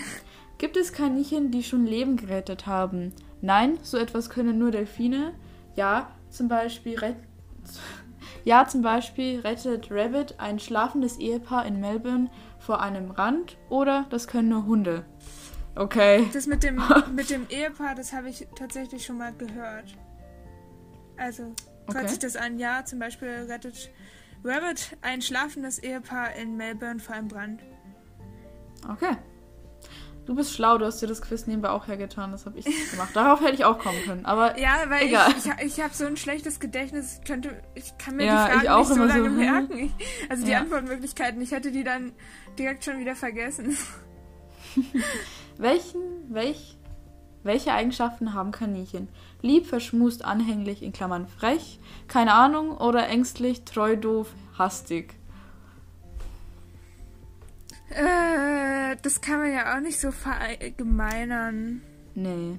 [0.57, 3.13] Gibt es Kaninchen, die schon Leben gerettet haben?
[3.43, 5.35] Nein, so etwas können nur Delfine.
[5.77, 7.17] Ja, zum Beispiel ret
[8.45, 14.27] ja, zum Beispiel rettet Rabbit ein schlafendes Ehepaar in Melbourne vor einem Rand oder das
[14.27, 15.05] können nur Hunde.
[15.77, 16.29] Okay.
[16.33, 16.81] Das mit dem,
[17.15, 19.97] mit dem Ehepaar, das habe ich tatsächlich schon mal gehört.
[21.17, 21.55] Also, hört
[21.89, 22.09] Okay.
[22.09, 22.59] sich das an?
[22.59, 23.91] Ja, zum Beispiel rettet
[24.45, 27.63] Rabbit ein schlafendes Ehepaar in Melbourne vor einem Brand.
[28.89, 29.17] Okay.
[30.27, 32.91] Du bist schlau, du hast dir das Quiz nebenbei auch hergetan, das habe ich nicht
[32.91, 33.11] gemacht.
[33.15, 35.31] Darauf hätte ich auch kommen können, aber Ja, weil Egal.
[35.37, 38.53] ich, ich, ich habe so ein schlechtes Gedächtnis, ich könnte, ich kann mir Ja, die
[38.67, 39.37] Fragen nicht so immer so, lange hm.
[39.37, 39.79] merken.
[39.79, 39.93] Ich,
[40.31, 40.61] also die Ja.
[40.61, 42.13] Antwortmöglichkeiten, ich hätte die dann
[42.59, 43.77] direkt schon wieder vergessen.
[45.59, 46.77] Welchen, welch,
[47.43, 49.09] welche Eigenschaften haben Kaninchen?
[49.43, 55.15] Lieb, verschmust, anhänglich, in Klammern frech, keine Ahnung oder ängstlich, treu, doof, hastig.
[57.91, 61.83] Äh, das kann man ja auch nicht so verallgemeinern.
[62.15, 62.59] Nee.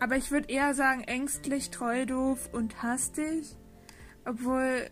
[0.00, 3.56] Aber ich würde eher sagen ängstlich, treu, doof und hastig.
[4.24, 4.90] Obwohl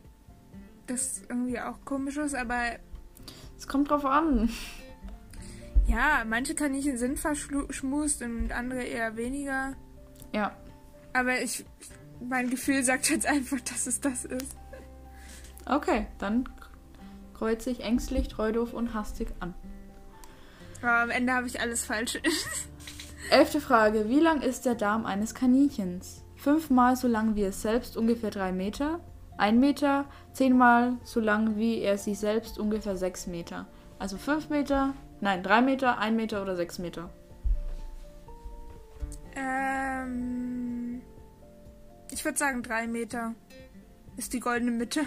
[0.87, 2.79] das irgendwie auch komisch ist, aber
[3.57, 4.49] Es kommt drauf an.
[5.87, 9.75] Ja, manche Kaninchen sind verschmust und andere eher weniger.
[10.33, 10.57] Ja.
[11.13, 11.65] Aber ich,
[12.21, 14.57] mein Gefühl sagt jetzt einfach, dass es das ist.
[15.65, 16.49] Okay, dann
[17.35, 19.55] kreuze ich ängstlich, treu, doof und hastig an.
[20.83, 22.19] Aber am Ende habe ich alles falsch.
[23.31, 24.09] Elfte Frage.
[24.09, 26.23] Wie lang ist der Darm eines Kaninchens?
[26.37, 29.01] Fünfmal so lang wie es selbst, ungefähr drei Meter.
[29.37, 30.05] Ein Meter.
[30.33, 33.67] Zehnmal so lang wie er sich selbst, ungefähr sechs Meter.
[33.99, 34.95] Also fünf Meter,
[35.27, 37.11] nein, drei Meter, ein Meter oder sechs Meter.
[39.35, 41.03] ähm,
[42.13, 43.35] ich würde sagen drei Meter
[44.17, 45.01] ist die goldene Mitte.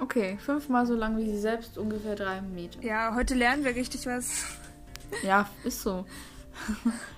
[0.00, 2.80] Okay, fünfmal so lang wie sie selbst, ungefähr drei Meter.
[2.82, 4.44] Ja, heute lernen wir richtig was.
[5.24, 6.06] Ja, ist so.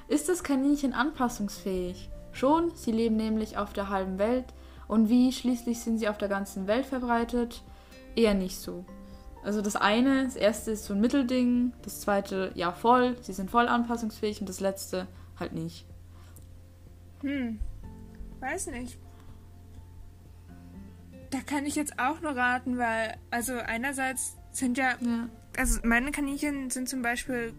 [0.09, 2.11] ist das Kaninchen anpassungsfähig?
[2.33, 4.47] Schon, sie leben nämlich auf der halben Welt.
[4.89, 7.63] Und wie schließlich sind sie auf der ganzen Welt verbreitet?
[8.17, 8.87] Eher nicht so.
[9.45, 13.51] Also das eine, das erste ist so ein Mittelding, das zweite ja voll, sie sind
[13.51, 15.85] voll anpassungsfähig und das letzte halt nicht.
[17.23, 17.59] Hm,
[18.41, 18.99] weiß nicht.
[21.31, 25.29] Da kann ich jetzt auch nur raten, weil, also einerseits sind ja, Ja.
[25.57, 27.53] also meine Kaninchen sind zum Beispiel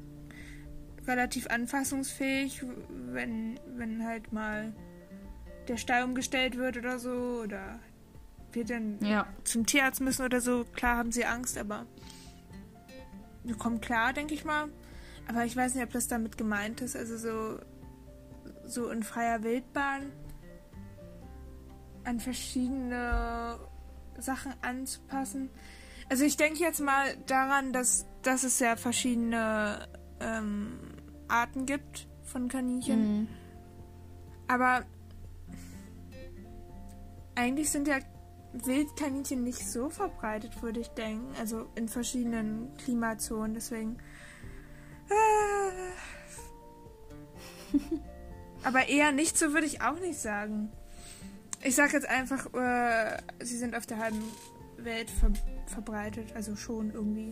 [1.05, 2.63] relativ anfassungsfähig,
[3.11, 4.73] wenn, wenn halt mal
[5.67, 7.79] der Stall umgestellt wird oder so, oder
[8.55, 9.27] wir dann Ja.
[9.43, 10.65] zum Tierarzt müssen oder so.
[10.75, 11.85] Klar haben sie Angst, aber
[13.43, 14.69] wir kommen klar, denke ich mal.
[15.27, 16.95] Aber ich weiß nicht, ob das damit gemeint ist.
[16.95, 17.59] Also so,
[18.65, 20.11] so in freier Wildbahn
[22.03, 23.57] an verschiedene
[24.19, 25.49] Sachen anzupassen.
[26.09, 29.87] Also ich denke jetzt mal daran, dass, dass es ja verschiedene
[30.19, 30.77] ähm,
[31.29, 33.19] Arten gibt von Kaninchen.
[33.21, 33.27] Mhm.
[34.49, 34.83] Aber
[37.35, 37.99] eigentlich sind ja
[38.53, 41.33] Wildkaninchen nicht so verbreitet, würde ich denken.
[41.39, 43.53] Also in verschiedenen Klimazonen.
[43.53, 43.97] Deswegen.
[45.09, 45.13] Äh.
[48.63, 50.71] Aber eher nicht so würde ich auch nicht sagen.
[51.63, 54.23] Ich sage jetzt einfach, äh, sie sind auf der halben
[54.77, 55.31] Welt ver
[55.65, 56.35] verbreitet.
[56.35, 57.31] Also schon irgendwie.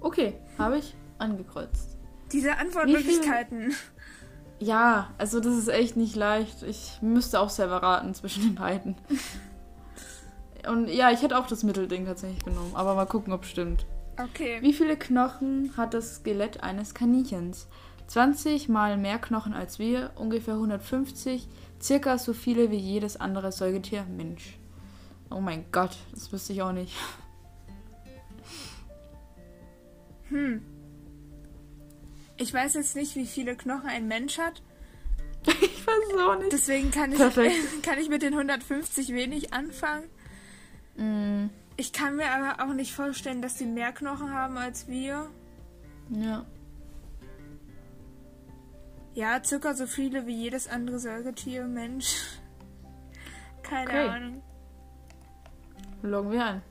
[0.00, 1.96] Okay, habe ich angekreuzt.
[2.32, 3.74] Diese Antwortmöglichkeiten.
[4.58, 6.62] Ja, also das ist echt nicht leicht.
[6.62, 8.96] Ich müsste auch selber raten zwischen den beiden.
[10.68, 13.86] Und ja, ich hätte auch das Mittelding tatsächlich genommen, aber mal gucken, ob es stimmt.
[14.18, 14.58] Okay.
[14.62, 17.68] Wie viele Knochen hat das Skelett eines Kaninchens?
[18.06, 21.48] 20 mal mehr Knochen als wir, ungefähr 150,
[21.80, 24.58] circa so viele wie jedes andere Säugetier Mensch.
[25.30, 26.94] Oh mein Gott, das wüsste ich auch nicht.
[30.28, 30.62] Hm.
[32.36, 34.62] Ich weiß jetzt nicht, wie viele Knochen ein Mensch hat.
[35.60, 36.52] Ich weiß auch nicht.
[36.52, 37.54] Deswegen kann ich, Perfekt.
[37.84, 40.08] kann ich mit den 150 wenig anfangen.
[40.96, 45.28] Mm, Ich kann mir aber auch nicht vorstellen, dass die mehr Knochen haben als wir.
[46.10, 46.44] ja.
[49.14, 52.16] Ja, circa so viele wie jedes andere Säugetier, Mensch.
[53.62, 54.08] Keine Okay.
[54.08, 54.42] Ahnung.
[56.02, 56.62] Loggen wir ein.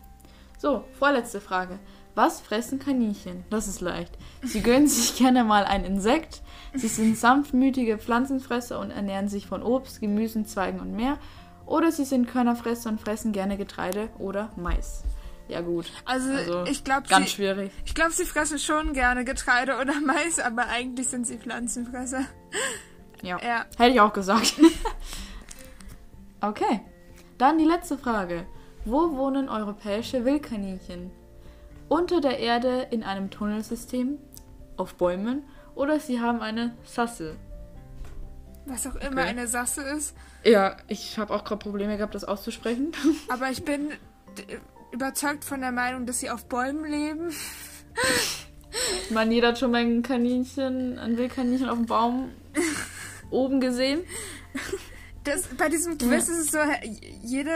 [0.59, 1.79] So, vorletzte Frage.
[2.13, 3.43] Was fressen Kaninchen?
[3.49, 4.15] Das ist leicht.
[4.43, 6.43] Sie gönnen sich gerne mal ein Insekt.
[6.75, 11.17] Sie sind sanftmütige Pflanzenfresser und ernähren sich von Obst, Gemüsen, Zweigen und mehr.
[11.65, 15.03] Oder sie sind Körnerfresser und fressen gerne Getreide oder Mais.
[15.47, 17.71] Ja gut, Also, Also, ich glaube, ganz sie, schwierig.
[17.85, 22.21] ich glaub, sie fressen schon gerne Getreide oder Mais, aber eigentlich sind sie Pflanzenfresser.
[23.21, 23.39] Ja.
[23.43, 23.65] Ja.
[23.77, 24.55] Hätte ich auch gesagt.
[26.41, 26.81] okay.
[27.37, 28.45] Dann die letzte Frage.
[28.85, 31.11] Wo wohnen europäische Wildkaninchen?
[31.89, 34.17] Unter der Erde in einem Tunnelsystem?
[34.77, 35.43] Auf Bäumen?
[35.75, 37.35] Oder sie haben eine Sasse?
[38.65, 39.29] Was auch immer Okay.
[39.29, 40.15] eine Sasse ist.
[40.43, 42.91] Ja, ich habe auch gerade Probleme gehabt, das auszusprechen.
[43.29, 43.91] Aber ich bin
[44.91, 47.31] überzeugt von der Meinung, dass sie auf Bäumen leben.
[49.11, 52.31] Meine, jeder hat schon mal ein Kaninchen, ein Wildkaninchen auf dem Baum
[53.29, 54.01] oben gesehen.
[55.23, 56.59] Das, bei diesem Quiz ist es so,
[57.23, 57.51] jede,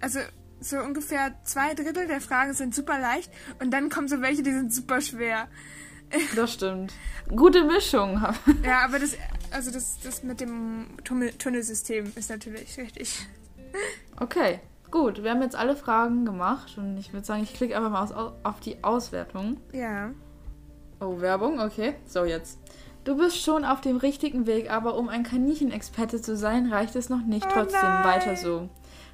[0.00, 0.20] also
[0.60, 3.30] so ungefähr zwei Drittel der Fragen sind super leicht
[3.60, 5.48] und dann kommen so welche, die sind super schwer.
[6.36, 6.92] Das stimmt.
[7.28, 8.20] Gute Mischung.
[8.64, 9.16] Ja, aber das,
[9.50, 13.26] also das, das mit dem Tunnel, Tunnelsystem ist natürlich richtig.
[14.20, 15.22] Okay, gut.
[15.22, 18.12] Wir haben jetzt alle Fragen gemacht und ich würde sagen, ich klicke einfach mal aus,
[18.42, 19.56] auf die Auswertung.
[19.72, 20.10] Ja.
[21.00, 21.94] Oh, Werbung, okay.
[22.06, 22.58] So, jetzt.
[23.04, 27.08] Du bist schon auf dem richtigen Weg, aber um ein Kaninchenexperte zu sein, reicht es
[27.08, 27.46] noch nicht.
[27.46, 28.04] Oh Trotzdem nein.
[28.04, 28.68] weiter so.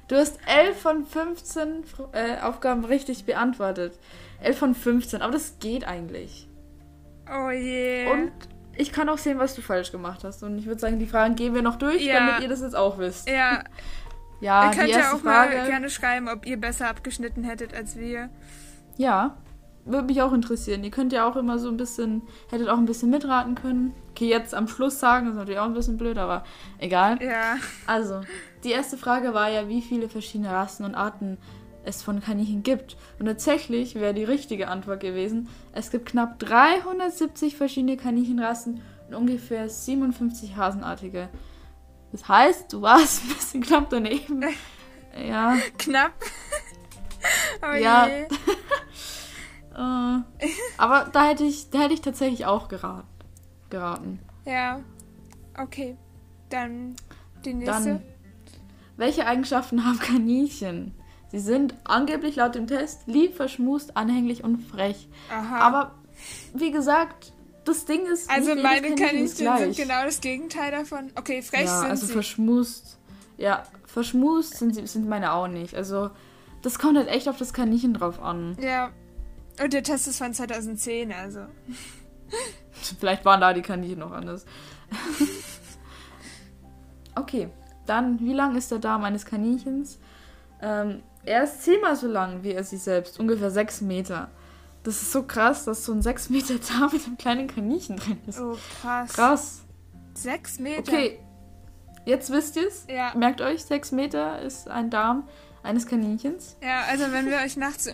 [0.07, 3.97] Du hast 11 von 15 Fr- äh, Aufgaben richtig beantwortet.
[4.41, 6.47] 11 von 15, aber das geht eigentlich.
[7.31, 8.07] Oh je.
[8.11, 8.31] Und
[8.75, 10.41] ich kann auch sehen, was du falsch gemacht hast.
[10.43, 12.19] Und ich würde sagen, die Fragen gehen wir noch durch, Ja.
[12.27, 13.29] damit ihr das jetzt auch wisst.
[13.29, 13.63] Ja,
[14.41, 15.57] Ja, ihr die könnt ja erste auch Frage.
[15.57, 18.29] mal gerne schreiben, ob ihr besser abgeschnitten hättet als wir.
[18.95, 19.35] Ja,
[19.83, 20.81] würde mich auch interessieren.
[20.83, 23.93] Ihr könnt ja auch immer so ein bisschen, hättet auch ein bisschen mitraten können.
[24.11, 26.43] Okay, jetzt am Schluss sagen, ist natürlich auch ein bisschen blöd, aber
[26.77, 27.21] egal.
[27.21, 27.55] Ja.
[27.85, 28.21] Also,
[28.63, 31.37] die erste Frage war ja, wie viele verschiedene Rassen und Arten
[31.83, 32.97] es von Kaninchen gibt.
[33.19, 39.69] Und tatsächlich wäre die richtige Antwort gewesen, es gibt knapp 370 verschiedene Kaninchenrassen und ungefähr
[39.69, 41.29] 57 Hasenartige.
[42.11, 44.43] Das heißt, du warst ein bisschen knapp daneben.
[45.27, 46.13] Ja, Knapp.
[47.63, 48.07] oh Ja.
[48.07, 48.21] je.
[49.75, 53.07] äh, aber da hätte ich, da hätte ich tatsächlich auch geraten.
[53.71, 54.19] geraten.
[54.45, 54.81] Ja.
[55.57, 55.97] Okay.
[56.49, 56.95] Dann
[57.43, 57.83] die nächste.
[57.83, 58.03] Dann,
[58.97, 60.93] welche Eigenschaften haben Kaninchen?
[61.31, 65.07] Sie sind angeblich laut dem Test lieb, verschmust, anhänglich und frech.
[65.31, 65.59] Aha.
[65.59, 65.95] Aber
[66.53, 67.33] wie gesagt,
[67.65, 68.29] das Ding ist.
[68.29, 71.11] also nicht meine Kaninchen sind genau das Gegenteil davon.
[71.15, 72.13] Okay, frech ja, sind also sie.
[72.13, 72.97] verschmust.
[73.37, 75.75] Ja, verschmust sind, sie, sind meine auch nicht.
[75.75, 76.09] Also,
[76.61, 78.57] das kommt halt echt auf das Kaninchen drauf an.
[78.59, 78.91] Ja.
[79.61, 81.41] Und der Test ist von 2010, also.
[82.99, 84.45] Vielleicht waren da die Kaninchen noch anders.
[87.15, 87.49] okay,
[87.85, 89.99] dann, wie lang ist der Darm eines Kaninchens?
[90.61, 94.29] Ähm, er ist zehnmal so lang wie er sich selbst, ungefähr sechs Meter.
[94.83, 98.19] Das ist so krass, dass so ein sechs Meter Darm mit einem kleinen Kaninchen drin
[98.27, 98.39] ist.
[98.39, 99.13] Oh, krass.
[99.13, 99.61] Krass.
[100.13, 100.91] Sechs Meter.
[100.91, 101.19] Okay,
[102.05, 102.85] jetzt wisst ihr es.
[102.89, 103.13] Ja.
[103.15, 105.27] Merkt euch, sechs Meter ist ein Darm
[105.63, 106.57] eines Kaninchens.
[106.61, 107.93] Ja, also wenn wir euch nachts äh,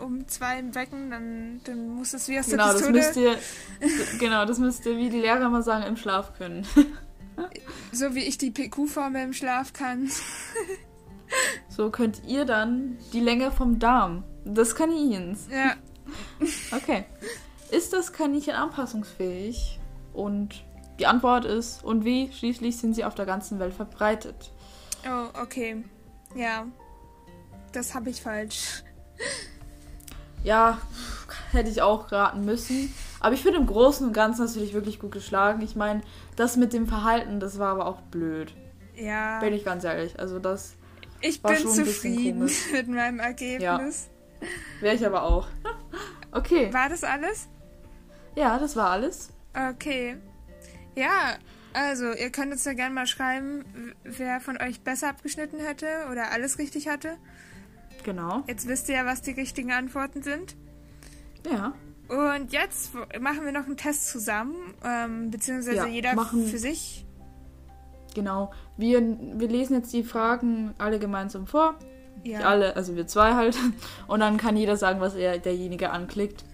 [0.00, 2.98] um zwei wecken, dann, dann muss es wie aus der Genau, das Pistole.
[2.98, 6.66] müsst ihr, genau, das müsst ihr, wie die Lehrer immer sagen, im Schlaf können.
[7.92, 10.10] So wie ich die PQ-Formel im Schlaf kann.
[11.68, 15.48] So könnt ihr dann die Länge vom Darm des Kaninchens.
[15.50, 15.74] Ja.
[16.76, 17.04] Okay.
[17.70, 19.78] Ist das Kaninchen anpassungsfähig?
[20.12, 20.64] Und
[20.98, 22.30] die Antwort ist, und wie?
[22.32, 24.52] Schließlich sind sie auf der ganzen Welt verbreitet.
[25.06, 25.82] Oh, okay.
[26.34, 26.66] Ja.
[27.72, 28.82] Das habe ich falsch.
[30.44, 30.78] Ja,
[31.52, 32.92] hätte ich auch raten müssen.
[33.20, 35.62] Aber ich finde im Großen und Ganzen natürlich wirklich gut geschlagen.
[35.62, 36.02] Ich meine,
[36.36, 38.52] das mit dem Verhalten, das war aber auch blöd.
[38.96, 39.38] Ja.
[39.38, 40.18] Bin ich ganz ehrlich.
[40.18, 40.74] Also das
[41.22, 44.08] Ich war bin zufrieden mit meinem Ergebnis.
[44.80, 45.48] wäre ich aber auch.
[46.34, 46.72] Okay.
[46.72, 47.46] War das alles?
[48.36, 49.28] Ja, das war alles.
[49.54, 50.16] Okay.
[50.96, 51.34] Ja,
[51.74, 56.30] also ihr könnt uns ja gerne mal schreiben, wer von euch besser abgeschnitten hätte oder
[56.30, 57.18] alles richtig hatte.
[58.02, 58.44] Genau.
[58.46, 60.56] Jetzt wisst ihr ja, was die richtigen Antworten sind.
[61.50, 61.74] Ja.
[62.08, 67.04] Und jetzt machen wir noch einen Test zusammen, ähm, beziehungsweise Ja, jeder machen- für sich.
[68.14, 68.52] Genau.
[68.76, 71.74] Wir, wir lesen jetzt die Fragen alle gemeinsam vor.
[72.24, 72.40] Ja.
[72.40, 73.56] Alle, also wir zwei halt.
[74.06, 76.44] Und dann kann jeder sagen, was er derjenige anklickt.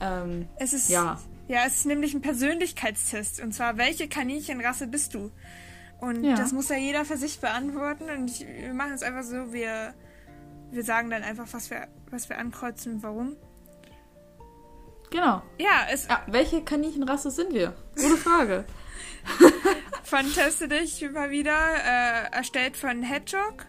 [0.00, 1.18] Ähm, Es ist ja.
[1.48, 5.30] ja, es ist nämlich ein Persönlichkeitstest und zwar welche Kaninchenrasse bist du?
[6.00, 6.34] Und Ja.
[6.34, 9.94] das muss ja jeder für sich beantworten und ich, wir machen es einfach so, wir
[10.72, 13.36] wir sagen dann einfach, was wir, was wir ankreuzen und warum.
[15.10, 15.42] Genau.
[15.58, 17.74] Ja, es Ja, welche Kaninchenrasse sind wir?
[17.94, 18.64] Gute Frage.
[20.12, 23.64] von Teste dich mal wieder, äh, erstellt von Hedgehog.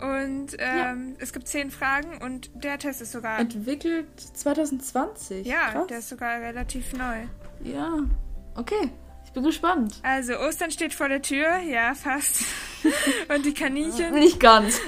[0.00, 3.38] Und ähm, es gibt zehn Fragen und der Test ist sogar.
[3.38, 5.46] Entwickelt 2020.
[5.46, 5.86] ja, Krass.
[5.86, 7.26] der ist sogar relativ neu.
[7.62, 7.98] Ja.
[8.56, 8.90] Okay.
[9.24, 10.00] Ich bin gespannt.
[10.02, 12.42] Also, Ostern steht vor der Tür, ja, fast.
[13.32, 14.14] und die Kaninchen.
[14.14, 14.80] Nicht ganz.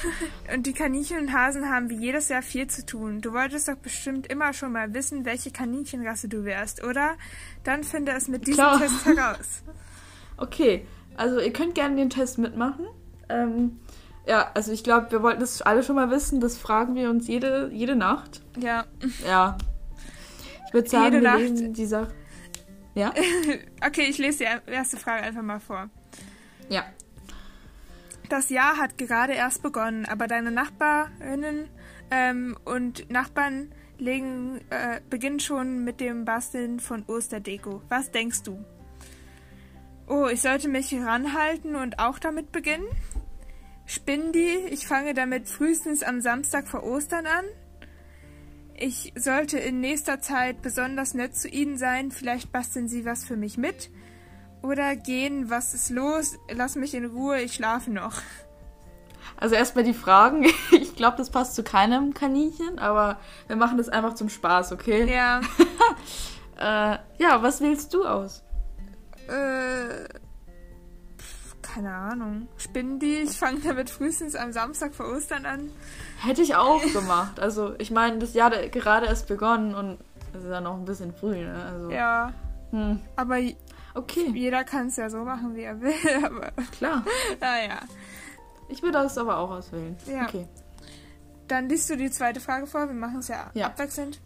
[0.54, 3.22] Und die Kaninchen und Hasen haben wie jedes Jahr viel zu tun.
[3.22, 7.16] Du wolltest doch bestimmt immer schon mal wissen, welche Kaninchenrasse du wärst, oder?
[7.64, 8.78] Dann finde es mit diesem Klar.
[8.78, 9.62] Test heraus.
[10.36, 10.86] Okay.
[11.16, 12.86] Also ihr könnt gerne den Test mitmachen.
[13.28, 13.78] Ähm,
[14.26, 16.40] ja, also ich glaube, wir wollten das alle schon mal wissen.
[16.40, 18.42] Das fragen wir uns jede, jede Nacht.
[18.58, 18.84] Ja.
[19.26, 19.56] Ja.
[20.66, 21.38] Ich würde sagen, Jede wir Nacht.
[21.40, 22.12] lesen die Sache.
[22.94, 23.12] Ja?
[23.86, 25.88] Okay, ich lese die erste Frage einfach mal vor.
[26.68, 26.84] Ja.
[28.28, 31.68] Das Jahr hat gerade erst begonnen, aber deine Nachbarinnen
[32.10, 37.82] ähm, und Nachbarn legen, äh, beginnen schon mit dem Basteln von Osterdeko.
[37.88, 38.64] Was denkst du?
[40.06, 42.86] Oh, ich sollte mich ranhalten und auch damit beginnen?
[43.86, 44.56] Spinnen die?
[44.70, 47.44] Ich fange damit frühestens am Samstag vor Ostern an?
[48.76, 52.10] Ich sollte in nächster Zeit besonders nett zu ihnen sein.
[52.10, 53.90] Vielleicht basteln sie was für mich mit.
[54.62, 56.36] Oder gehen, was ist los?
[56.50, 58.14] Lass mich in Ruhe, ich schlafe noch.
[59.36, 60.46] Also erstmal die Fragen.
[60.70, 65.12] Ich glaube, das passt zu keinem Kaninchen, aber wir machen das einfach zum Spaß, okay?
[65.12, 65.40] Ja,
[66.58, 68.43] Äh, ja, was wählst du aus?
[69.28, 70.04] Äh,
[71.18, 72.48] pf, keine Ahnung.
[72.56, 73.16] Spinnen die?
[73.18, 75.70] Ich fange damit frühestens am Samstag vor Ostern an.
[76.20, 77.40] Hätte ich auch gemacht.
[77.40, 79.98] Also, ich meine, das Jahr hat gerade erst begonnen und
[80.32, 81.64] es ist ja noch ein bisschen früh, ne?
[81.64, 82.32] Also, Ja,
[82.70, 83.00] hm.
[83.16, 83.38] aber
[83.96, 85.92] Okay, jeder kann es ja so machen, wie er will.
[86.24, 87.04] Aber klar.
[87.40, 87.78] naja.
[88.68, 89.96] Ich würde das aber auch auswählen.
[90.06, 90.24] Ja.
[90.24, 90.48] Okay.
[91.46, 92.88] Dann liest du die zweite Frage vor.
[92.88, 93.66] Wir machen es ja, Ja.
[93.66, 94.20] abwechselnd.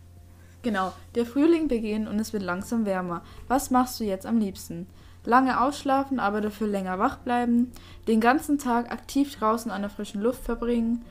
[0.62, 0.92] Genau.
[1.14, 3.22] Der Frühling beginnt und es wird langsam wärmer.
[3.46, 4.86] Was machst du jetzt am liebsten?
[5.24, 7.72] Lange ausschlafen, aber dafür länger wach bleiben?
[8.06, 11.04] Den ganzen Tag aktiv draußen an der frischen Luft verbringen?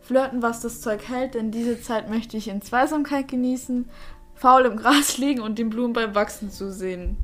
[0.00, 3.88] Flirten, was das Zeug hält, denn diese Zeit möchte ich in Zweisamkeit genießen?
[4.34, 7.16] Faul im Gras liegen und den Blumen beim Wachsen zusehen?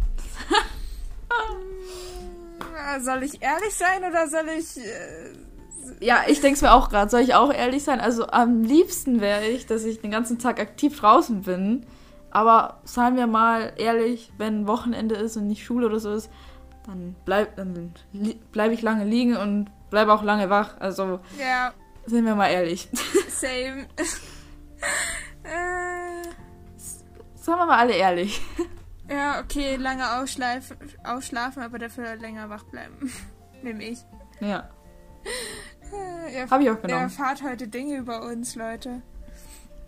[3.00, 4.76] Soll ich ehrlich sein oder soll ich.
[4.76, 5.30] Äh,
[6.00, 7.10] Ja, ich denke es mir auch gerade.
[7.10, 8.00] Soll ich auch ehrlich sein?
[8.00, 11.86] Also am liebsten wäre ich, dass ich den ganzen Tag aktiv draußen bin.
[12.30, 16.30] Aber seien wir mal ehrlich, wenn Wochenende ist und nicht Schule oder so ist,
[16.86, 17.92] dann bleib, dann
[18.52, 20.76] bleib ich lange liegen und bleibe auch lange wach.
[20.78, 21.72] Also ja,
[22.06, 22.88] sind wir mal ehrlich.
[23.28, 23.86] same.
[25.42, 26.28] äh,
[27.34, 28.40] Sagen wir mal alle ehrlich.
[29.10, 33.12] ja, okay, lange ausschlafen, ausschlafen, aber dafür länger wach bleiben.
[33.62, 33.98] Nehme ich.
[34.40, 34.68] Ja,
[36.32, 37.02] ihr, habe ich auch ihr genommen.
[37.02, 39.02] erfahrt heute Dinge über uns, Leute.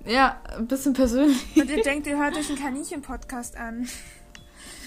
[0.05, 1.45] Ja, ein bisschen persönlich.
[1.57, 3.89] Und ihr denkt, ihr hört euch einen Kaninchen-Podcast an.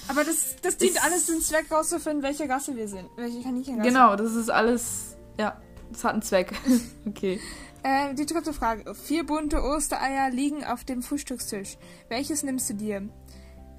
[0.08, 3.10] Aber das, das dient Ist- alles dem Zweck rauszufinden, welche Rasse wir sind.
[3.16, 3.88] Welche Kaninchenrasse.
[3.88, 5.16] Genau, das ist alles.
[5.40, 5.60] Ja,
[5.92, 6.52] das hat einen Zweck.
[7.08, 7.40] okay.
[7.84, 8.94] Äh, die dritte Frage.
[8.94, 11.78] Vier bunte Ostereier liegen auf dem Frühstückstisch.
[12.10, 13.08] Welches nimmst du dir?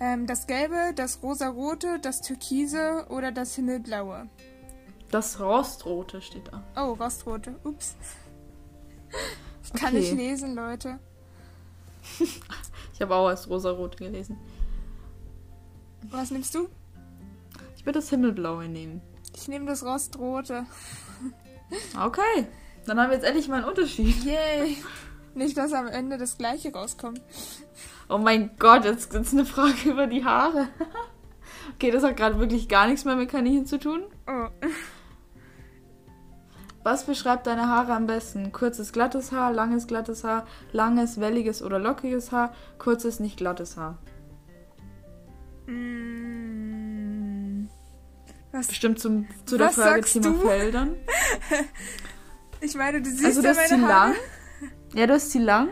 [0.00, 4.28] Ähm, das gelbe, das rosarote, das türkise oder das himmelblaue?
[5.10, 6.62] Das Rostrote steht da.
[6.76, 7.54] Oh, rostrote.
[7.64, 7.94] Ups.
[9.64, 10.00] Ich kann Okay.
[10.00, 10.98] nicht lesen, Leute.
[12.92, 14.38] Ich habe auch erst rosarote gelesen.
[16.10, 16.68] Was nimmst du?
[17.76, 19.00] Ich würde das Himmelblaue nehmen.
[19.34, 20.66] Ich nehme das rostrote.
[22.00, 22.46] Okay,
[22.86, 24.24] dann haben wir jetzt endlich mal einen Unterschied.
[24.24, 24.76] Yay.
[25.34, 27.20] Nicht, dass am Ende das gleiche rauskommt.
[28.08, 30.68] Oh mein Gott, jetzt ist eine Frage über die Haare.
[31.74, 34.04] Okay, das hat gerade wirklich gar nichts mehr mit Kaninchen zu tun.
[34.28, 34.46] Oh.
[36.86, 38.52] Was beschreibt deine Haare am besten?
[38.52, 43.98] Kurzes, glattes Haar, langes, glattes Haar, langes, welliges oder lockiges Haar, kurzes, nicht glattes Haar.
[45.66, 47.66] Mm.
[48.52, 48.68] Was?
[48.68, 50.38] Bestimmt zum, zu der Frage Thema du?
[50.38, 50.94] Feldern.
[52.60, 54.08] Ich meine, du siehst Also du ja hast sie meine Haare.
[54.10, 54.16] lang.
[54.94, 55.68] Ja, du hast sie lang.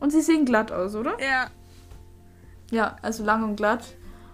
[0.00, 1.22] Und sie sehen glatt aus, oder?
[1.22, 1.48] Ja.
[2.70, 3.84] Ja, also lang und glatt.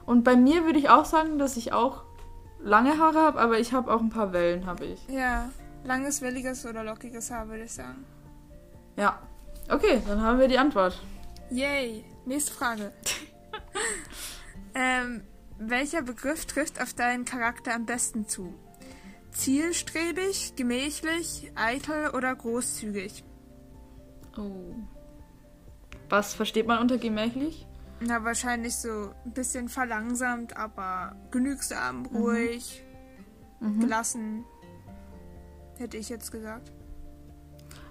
[0.07, 2.05] Und bei mir würde ich auch sagen, dass ich auch
[2.63, 5.09] lange Haare habe, aber ich habe auch ein paar Wellen, habe ich.
[5.09, 5.51] Ja.
[5.85, 8.05] Langes, welliges oder lockiges Haar, würde ich sagen.
[8.97, 9.21] Ja.
[9.71, 11.01] Okay, dann haben wir die Antwort.
[11.51, 12.05] Yay.
[12.27, 12.93] Nächste Frage.
[14.75, 15.23] ähm,
[15.59, 18.55] welcher Begriff trifft auf deinen Charakter am besten zu?
[19.33, 23.25] Zielstrebig, gemächlich, eitel oder großzügig?
[24.37, 24.75] Oh.
[26.09, 27.67] Was versteht man unter gemächlich?
[28.01, 32.83] Na, wahrscheinlich so ein bisschen verlangsamt, aber genügsam, ruhig,
[33.61, 33.81] Mhm.
[33.81, 34.45] gelassen.
[35.79, 36.73] Hätte ich jetzt gesagt.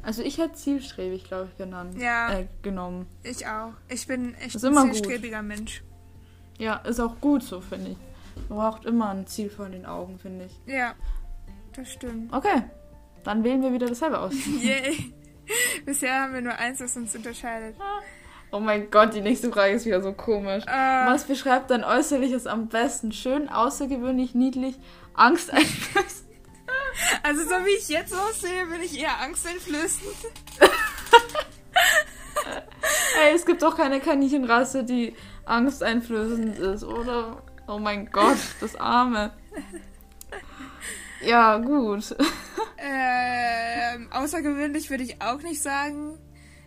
[0.01, 1.95] Also ich hätte zielstrebig, glaube ich, genannt.
[1.97, 2.37] Ja.
[2.39, 3.07] Äh, genommen.
[3.23, 3.73] Ich auch.
[3.87, 4.95] Ich bin echt Ist ein immer gut.
[4.95, 5.83] zielstrebiger Mensch.
[6.57, 7.97] Ja, ist auch gut so, finde ich.
[8.49, 10.59] Man braucht immer ein Ziel vor den Augen, finde ich.
[10.71, 10.93] Ja,
[11.75, 12.33] das stimmt.
[12.33, 12.63] Okay,
[13.23, 14.33] dann wählen wir wieder dasselbe aus.
[14.61, 15.13] Yay.
[15.85, 17.75] Bisher haben wir nur eins, was uns unterscheidet.
[18.51, 20.63] Oh mein Gott, die nächste Frage ist wieder so komisch.
[20.67, 23.11] Äh, Was beschreibt dein Äußerliches am besten?
[23.11, 24.75] Schön, außergewöhnlich, niedlich,
[25.13, 26.23] angsteinflößend?
[27.23, 30.15] Also so wie ich jetzt aussehe, bin ich eher angsteinflößend.
[33.23, 35.15] Ey, es gibt doch keine Kaninchenrasse, die
[35.45, 37.43] angsteinflößend ist, oder?
[37.67, 39.31] Oh mein Gott, das Arme.
[41.21, 42.15] Ja, gut.
[42.85, 46.19] Ähm, außergewöhnlich würde ich auch nicht sagen.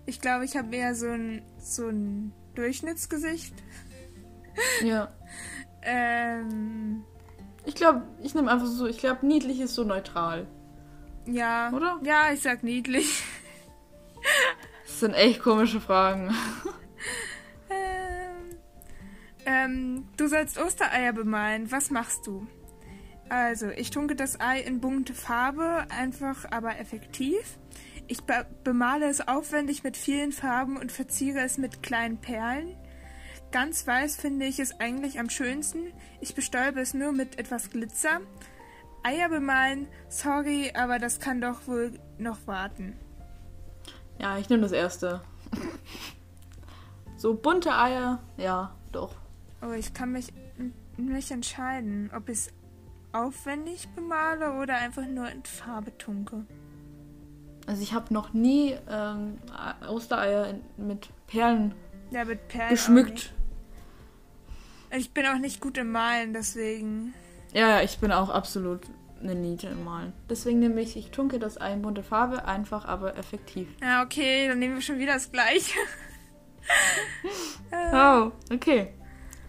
[0.07, 3.53] Ich glaube, ich habe eher so ein, so ein Durchschnittsgesicht.
[4.83, 5.13] Ja.
[5.83, 7.05] Ähm,
[7.67, 10.47] Ich glaube, ich nehme einfach so, ich glaube, niedlich ist so neutral.
[11.27, 11.71] ja.
[11.73, 11.99] Oder?
[12.03, 13.23] Ja, ich sag niedlich.
[14.87, 16.35] Das sind echt komische Fragen.
[17.69, 18.57] Ähm,
[19.45, 21.71] ähm, du sollst Ostereier bemalen.
[21.71, 22.47] Was machst du?
[23.29, 27.59] Also, ich tunke das Ei in bunte Farbe, einfach aber effektiv.
[28.07, 32.77] Ich be bemale es aufwendig mit vielen Farben und verziere es mit kleinen Perlen.
[33.57, 35.87] Ganz weiß finde ich es eigentlich am schönsten.
[36.21, 38.21] Ich bestäube es nur mit etwas Glitzer.
[39.03, 42.99] Eier bemalen, sorry, aber das kann doch wohl noch warten.
[44.19, 45.23] Ja, ich nehme das erste.
[47.17, 49.15] So bunte Eier, ja, doch.
[49.63, 50.35] Oh, ich kann mich
[50.99, 52.53] nicht entscheiden, ob ich es
[53.13, 56.45] aufwendig bemale oder einfach nur in Farbe tunke.
[57.67, 59.39] Also ich habe noch nie ähm,
[59.89, 61.75] Ostereier mit Perlen
[62.11, 62.69] Ja, mit Perlen.
[62.69, 63.33] Geschmückt.
[64.97, 67.13] Ich bin auch nicht gut im Malen, deswegen.
[67.53, 68.81] Ja, ja, ich bin auch absolut
[69.21, 70.13] eine Niete im Malen.
[70.29, 73.69] Deswegen nehme ich, ich tunke das Ei in bunte Farbe, einfach, aber effektiv.
[73.83, 75.79] Ja, okay, dann nehmen wir schon wieder das gleiche.
[77.93, 78.89] Oh, okay.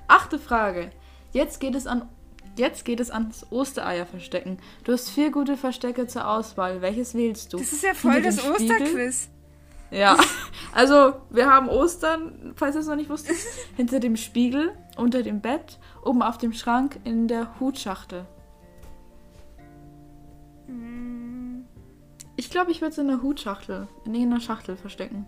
[0.08, 0.92] Achte Frage.
[1.32, 2.08] Jetzt geht es an
[2.58, 4.58] Jetzt geht es ans Ostereier verstecken.
[4.84, 6.82] Du hast vier gute Verstecke zur Auswahl.
[6.82, 7.58] Welches wählst du?
[7.58, 8.44] Das ist ja voll das?
[8.44, 9.30] Osterquiz.
[9.92, 10.18] Ja,
[10.74, 13.38] also wir haben Ostern, falls ihr es noch nicht wusstet,
[13.76, 18.26] hinter dem Spiegel, unter dem Bett, oben auf dem Schrank, in der Hutschachtel.
[20.68, 21.66] Hm,
[22.36, 25.26] Ich glaube, ich würde es in der Hutschachtel, in irgendeiner Schachtel verstecken.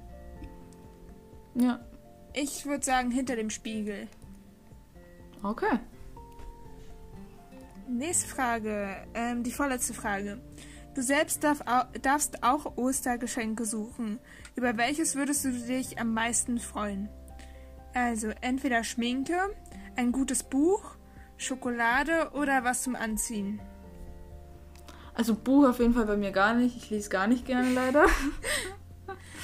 [1.56, 1.80] Ja,
[2.34, 4.08] Ich würde sagen, hinter dem Spiegel.
[5.44, 5.80] okay.
[7.88, 10.40] Nächste Frage, ähm, die vorletzte Frage.
[10.94, 14.20] Du selbst darf au darfst auch Ostergeschenke suchen.
[14.56, 17.10] Über welches würdest du dich am meisten freuen?
[17.94, 19.38] Also entweder Schminke,
[19.96, 20.96] ein gutes Buch,
[21.38, 23.60] Schokolade oder was zum Anziehen.
[25.14, 26.78] Also Buch auf jeden Fall bei mir gar nicht.
[26.78, 28.06] Ich lese gar nicht gerne leider.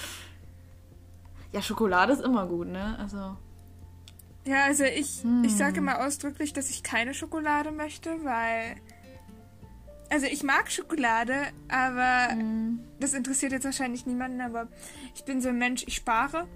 [1.52, 2.98] ja, Schokolade ist immer gut, ne?
[3.00, 3.38] Also.
[4.46, 5.44] Ja, also ich, Hm.
[5.44, 8.76] ich sage immer ausdrücklich, dass ich keine Schokolade möchte, weil.
[10.10, 11.34] Also ich mag Schokolade,
[11.68, 12.80] aber hm.
[13.00, 14.68] das interessiert jetzt wahrscheinlich niemanden, aber
[15.16, 16.48] ich bin so ein Mensch, ich spare.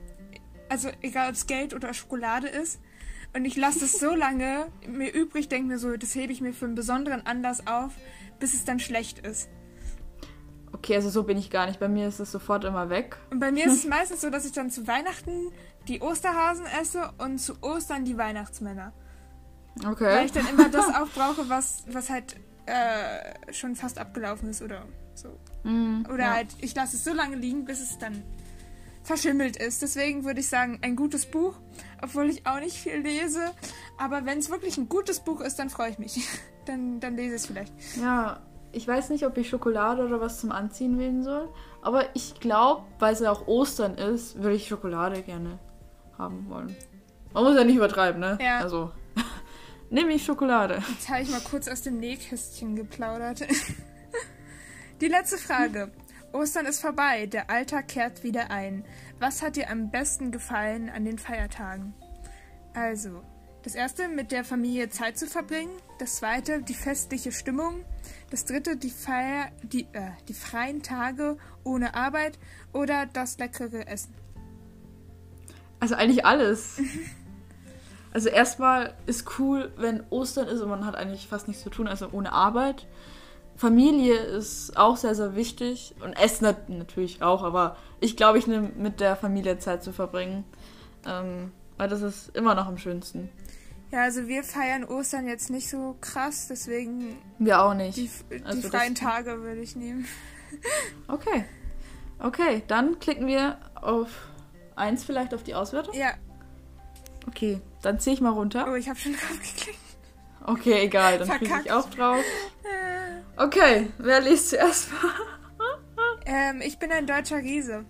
[0.70, 2.80] Also egal ob es Geld oder Schokolade ist.
[3.36, 6.54] Und ich lasse es so lange mir übrig, denke mir so, das hebe ich mir
[6.54, 7.92] für einen besonderen Anlass auf,
[8.40, 9.50] bis es dann schlecht ist.
[10.72, 11.80] Okay, also so bin ich gar nicht.
[11.80, 13.18] Bei mir ist es sofort immer weg.
[13.32, 15.52] Und bei mir ist es meistens so, dass ich dann zu Weihnachten
[15.88, 18.94] die Osterhasen esse und zu Ostern die Weihnachtsmänner.
[19.76, 20.26] Weil Okay.
[20.26, 25.40] ich dann immer das aufbrauche, was, was halt äh, schon fast abgelaufen ist oder so.
[25.64, 26.34] Mm, Oder ja.
[26.36, 28.24] halt, ich lasse es so lange liegen, bis es dann
[29.10, 29.82] verschimmelt ist.
[29.82, 31.56] Deswegen würde ich sagen, ein gutes Buch,
[32.00, 33.52] obwohl ich auch nicht viel lese.
[33.98, 36.28] Aber wenn es wirklich ein gutes Buch ist, dann freue ich mich.
[36.66, 37.74] Dann, dann lese ich es vielleicht.
[38.00, 38.42] Ja,
[38.72, 41.52] ich weiß nicht, ob ich Schokolade oder was zum Anziehen wählen soll.
[41.82, 45.58] Aber ich glaube, weil es ja auch Ostern ist, würde ich Schokolade gerne
[46.16, 46.76] haben wollen.
[47.34, 48.38] Man muss ja nicht übertreiben, ne?
[48.40, 48.60] Ja.
[48.60, 48.92] Also,
[49.90, 50.84] nehme ich Schokolade.
[50.92, 53.42] Jetzt habe ich mal kurz aus dem Nähkästchen geplaudert.
[55.02, 55.92] Die letzte Frage.
[56.34, 58.86] Ostern ist vorbei, der Alltag kehrt wieder ein.
[59.20, 61.94] Was hat dir am besten gefallen an den Feiertagen?
[62.74, 63.24] Also,
[63.64, 65.72] das erste, mit der Familie Zeit zu verbringen.
[65.98, 67.84] Das zweite, die festliche Stimmung.
[68.30, 72.40] Das dritte, die Feier, die, äh, die freien Tage ohne Arbeit
[72.72, 74.14] oder das leckere Essen.
[75.80, 76.82] Also eigentlich alles.
[78.12, 81.88] Also erstmal ist cool, wenn Ostern ist und man hat eigentlich fast nichts zu tun,
[81.88, 82.88] also ohne Arbeit.
[83.60, 85.94] Familie ist auch sehr, sehr wichtig.
[86.02, 89.92] Und Essen nat natürlich auch, aber ich glaube, ich nehme mit der Familie Zeit zu
[89.92, 90.46] verbringen.
[91.06, 93.30] Ähm, weil das ist immer noch am schönsten.
[93.92, 97.98] Ja, also wir feiern Ostern jetzt nicht so krass, deswegen Wir auch nicht.
[97.98, 100.06] die, die Also freien Tage würde ich nehmen.
[101.08, 101.46] Okay.
[102.18, 104.08] Okay, dann klicken wir auf
[104.76, 105.94] 1 vielleicht auf die Auswertung.
[105.94, 106.14] Ja.
[107.28, 108.66] Okay, dann ziehe ich mal runter.
[108.68, 109.78] Oh, ich habe schon drauf geklickt.
[110.46, 112.24] Okay, egal, dann klicke ich auch drauf.
[113.40, 114.90] Okay, wer liest zuerst
[116.26, 117.86] ähm, ich bin ein deutscher Riese.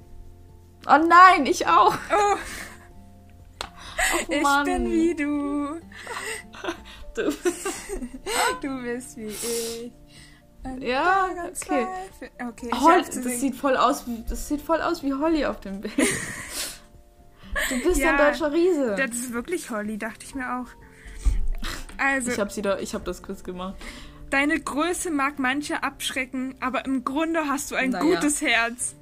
[0.88, 1.93] Oh nein, ich auch.
[2.12, 2.36] Oh,
[4.12, 5.82] Oh, ich bin wie du.
[7.16, 7.32] Du.
[8.62, 9.91] Du bist wie ich.
[10.64, 11.88] Und Ja, okay.
[12.47, 13.39] Okay, ich Hol das singen.
[13.39, 15.97] sieht voll aus wie das sieht voll aus wie Holly auf dem Bild.
[15.97, 18.95] Du bist Ja, ein deutscher Riese.
[18.95, 20.68] Das ist wirklich Holly, dachte ich mir auch.
[21.97, 23.76] Also, Ich habe sie da, ich habe das Quiz gemacht.
[24.30, 28.16] Deine Größe mag manche abschrecken, aber im Grunde hast du ein Naja.
[28.16, 28.96] gutes Herz.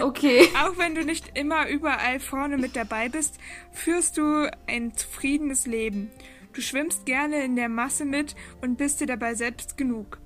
[0.00, 0.48] Okay.
[0.62, 3.38] Auch wenn du nicht immer überall vorne mit dabei bist,
[3.72, 6.10] führst du ein zufriedenes Leben.
[6.52, 10.18] Du schwimmst gerne in der Masse mit und bist dir dabei selbst genug.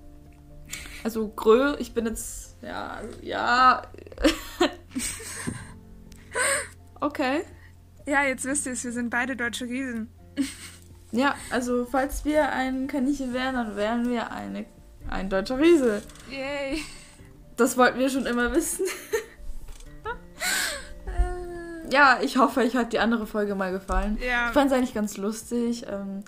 [1.02, 3.82] Also Grö, ich bin jetzt ja, ja.
[7.00, 7.42] okay.
[8.06, 10.08] Ja, jetzt wisst ihr es, wir sind beide deutsche Riesen.
[11.10, 14.66] Ja, also falls wir ein Kaninchen wären, dann wären wir eine
[15.08, 16.02] ein deutscher Riese.
[16.30, 16.82] Yay.
[17.56, 18.84] Das wollten wir schon immer wissen.
[21.90, 24.18] Ja, ich hoffe, euch hat die andere Folge mal gefallen.
[24.20, 24.48] Ja.
[24.48, 25.86] Ich fand es eigentlich ganz lustig.
[25.88, 26.22] Ähm,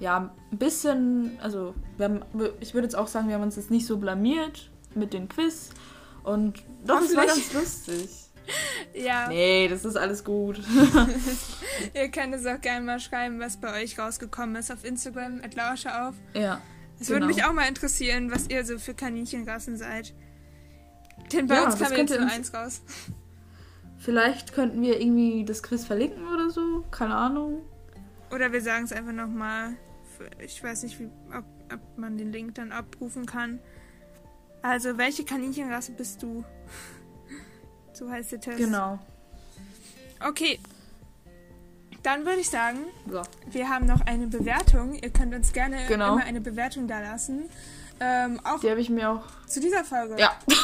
[0.00, 2.22] ja, ein bisschen, also wir haben,
[2.60, 5.70] ich würde jetzt auch sagen, wir haben uns jetzt nicht so blamiert mit dem Quiz.
[6.24, 8.10] Und doch, es war ganz lustig.
[8.94, 10.60] Ja, Nee, das ist alles gut.
[11.94, 15.54] ihr könnt es auch gerne mal schreiben, was bei euch rausgekommen ist auf Instagram, at
[15.54, 16.14] Lausche auf.
[16.34, 16.60] ja.
[17.02, 17.34] Es würde genau.
[17.34, 20.12] mich auch mal interessieren, was ihr so für Kaninchenrassen seid.
[21.32, 22.82] Denn bei Ja, uns kam jetzt nur eins raus.
[23.96, 26.84] Vielleicht könnten wir irgendwie das Quiz verlinken oder so.
[26.90, 27.62] Keine Ahnung.
[28.30, 29.76] Oder wir sagen es einfach nochmal.
[30.44, 33.60] Ich weiß nicht, wie, ob, ob man den Link dann abrufen kann.
[34.60, 36.44] Also, welche Kaninchenrasse bist du?
[38.00, 38.58] So heißt der Test.
[38.58, 38.98] Genau.
[40.26, 40.58] Okay.
[42.02, 42.78] Dann würde ich sagen,
[43.10, 43.20] So.
[43.50, 44.94] wir haben noch eine Bewertung.
[44.94, 46.14] Ihr könnt uns gerne Genau.
[46.14, 47.50] immer eine Bewertung da lassen.
[48.00, 49.22] Ähm, auch Die habe ich mir auch.
[49.46, 50.16] zu dieser Folge.
[50.18, 50.32] Ja.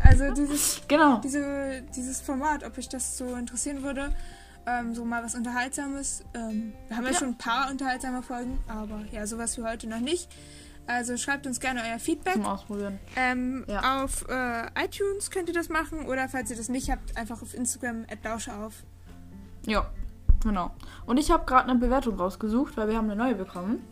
[0.00, 1.18] Also dieses, Genau.
[1.18, 4.14] diese, dieses Format, ob euch das so interessieren würde.
[4.64, 6.22] Ähm, so mal was Unterhaltsames.
[6.34, 7.18] Ähm, wir haben ja, Ja.
[7.18, 10.28] schon ein paar unterhaltsame Folgen, aber ja, sowas wie heute noch nicht.
[10.88, 12.32] Also schreibt uns gerne euer Feedback.
[12.34, 12.98] Zum Ausprobieren.
[13.14, 14.02] Ähm, Ja.
[14.02, 17.52] Auf äh, iTunes könnt ihr das machen oder falls ihr das nicht habt, einfach auf
[17.54, 18.72] Instagram Lausche auf.
[19.66, 19.90] Ja.
[20.42, 20.70] Genau.
[21.04, 23.84] Und ich habe gerade eine Bewertung rausgesucht, weil wir haben eine neue bekommen.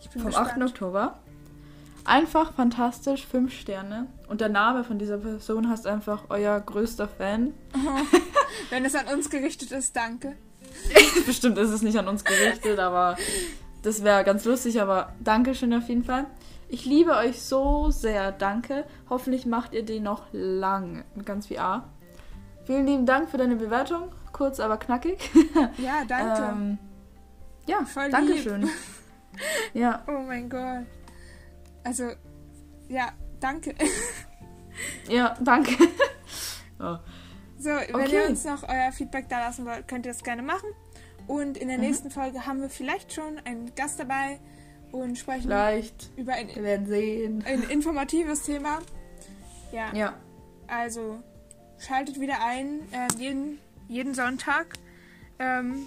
[0.00, 0.62] Ich bin Vom gespannt.
[0.62, 0.62] 8.
[0.70, 1.18] Oktober.
[2.04, 4.06] Einfach fantastisch, 5 Sterne.
[4.28, 7.54] Und der Name von dieser Person heißt einfach euer größter Fan.
[8.70, 10.36] Wenn es an uns gerichtet ist, danke.
[11.26, 13.16] Bestimmt ist es nicht an uns gerichtet, aber
[13.82, 14.80] das wäre ganz lustig.
[14.80, 16.26] Aber Dankeschön auf jeden Fall.
[16.68, 18.32] Ich liebe euch so sehr.
[18.32, 18.84] Danke.
[19.08, 21.04] Hoffentlich macht ihr den noch lang.
[21.14, 21.88] Mit ganz viel A.
[22.64, 24.12] Vielen lieben Dank für deine Bewertung.
[24.32, 25.30] Kurz, aber knackig.
[25.78, 26.42] Ja, danke.
[26.42, 26.78] Ähm,
[27.66, 28.12] ja, Voll lieb.
[28.12, 28.68] Dankeschön.
[29.74, 30.86] ja, Oh mein Gott.
[31.84, 32.10] Also,
[32.88, 33.08] ja,
[33.40, 33.74] danke.
[35.08, 35.72] ja, danke.
[36.78, 36.96] oh.
[37.58, 38.22] So, wenn Okay.
[38.22, 40.68] ihr uns noch euer Feedback da lassen wollt, könnt ihr das gerne machen.
[41.30, 41.84] Und in der Mhm.
[41.84, 44.40] nächsten Folge haben wir vielleicht schon einen Gast dabei
[44.90, 46.10] und sprechen Vielleicht.
[46.16, 47.44] über ein, Wir werden sehen.
[47.46, 48.80] ein informatives Thema.
[49.70, 50.14] Ja, Ja,
[50.66, 51.22] also
[51.78, 54.66] schaltet wieder ein, äh, jeden, jeden Sonntag
[55.38, 55.86] ähm,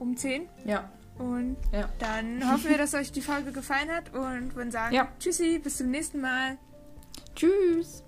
[0.00, 0.48] um 10.
[0.64, 1.88] ja, Und ja.
[2.00, 5.06] dann hoffen wir, dass euch die Folge gefallen hat und würden sagen, Ja.
[5.20, 6.58] tschüssi, bis zum nächsten Mal.
[7.36, 8.02] Tschüss.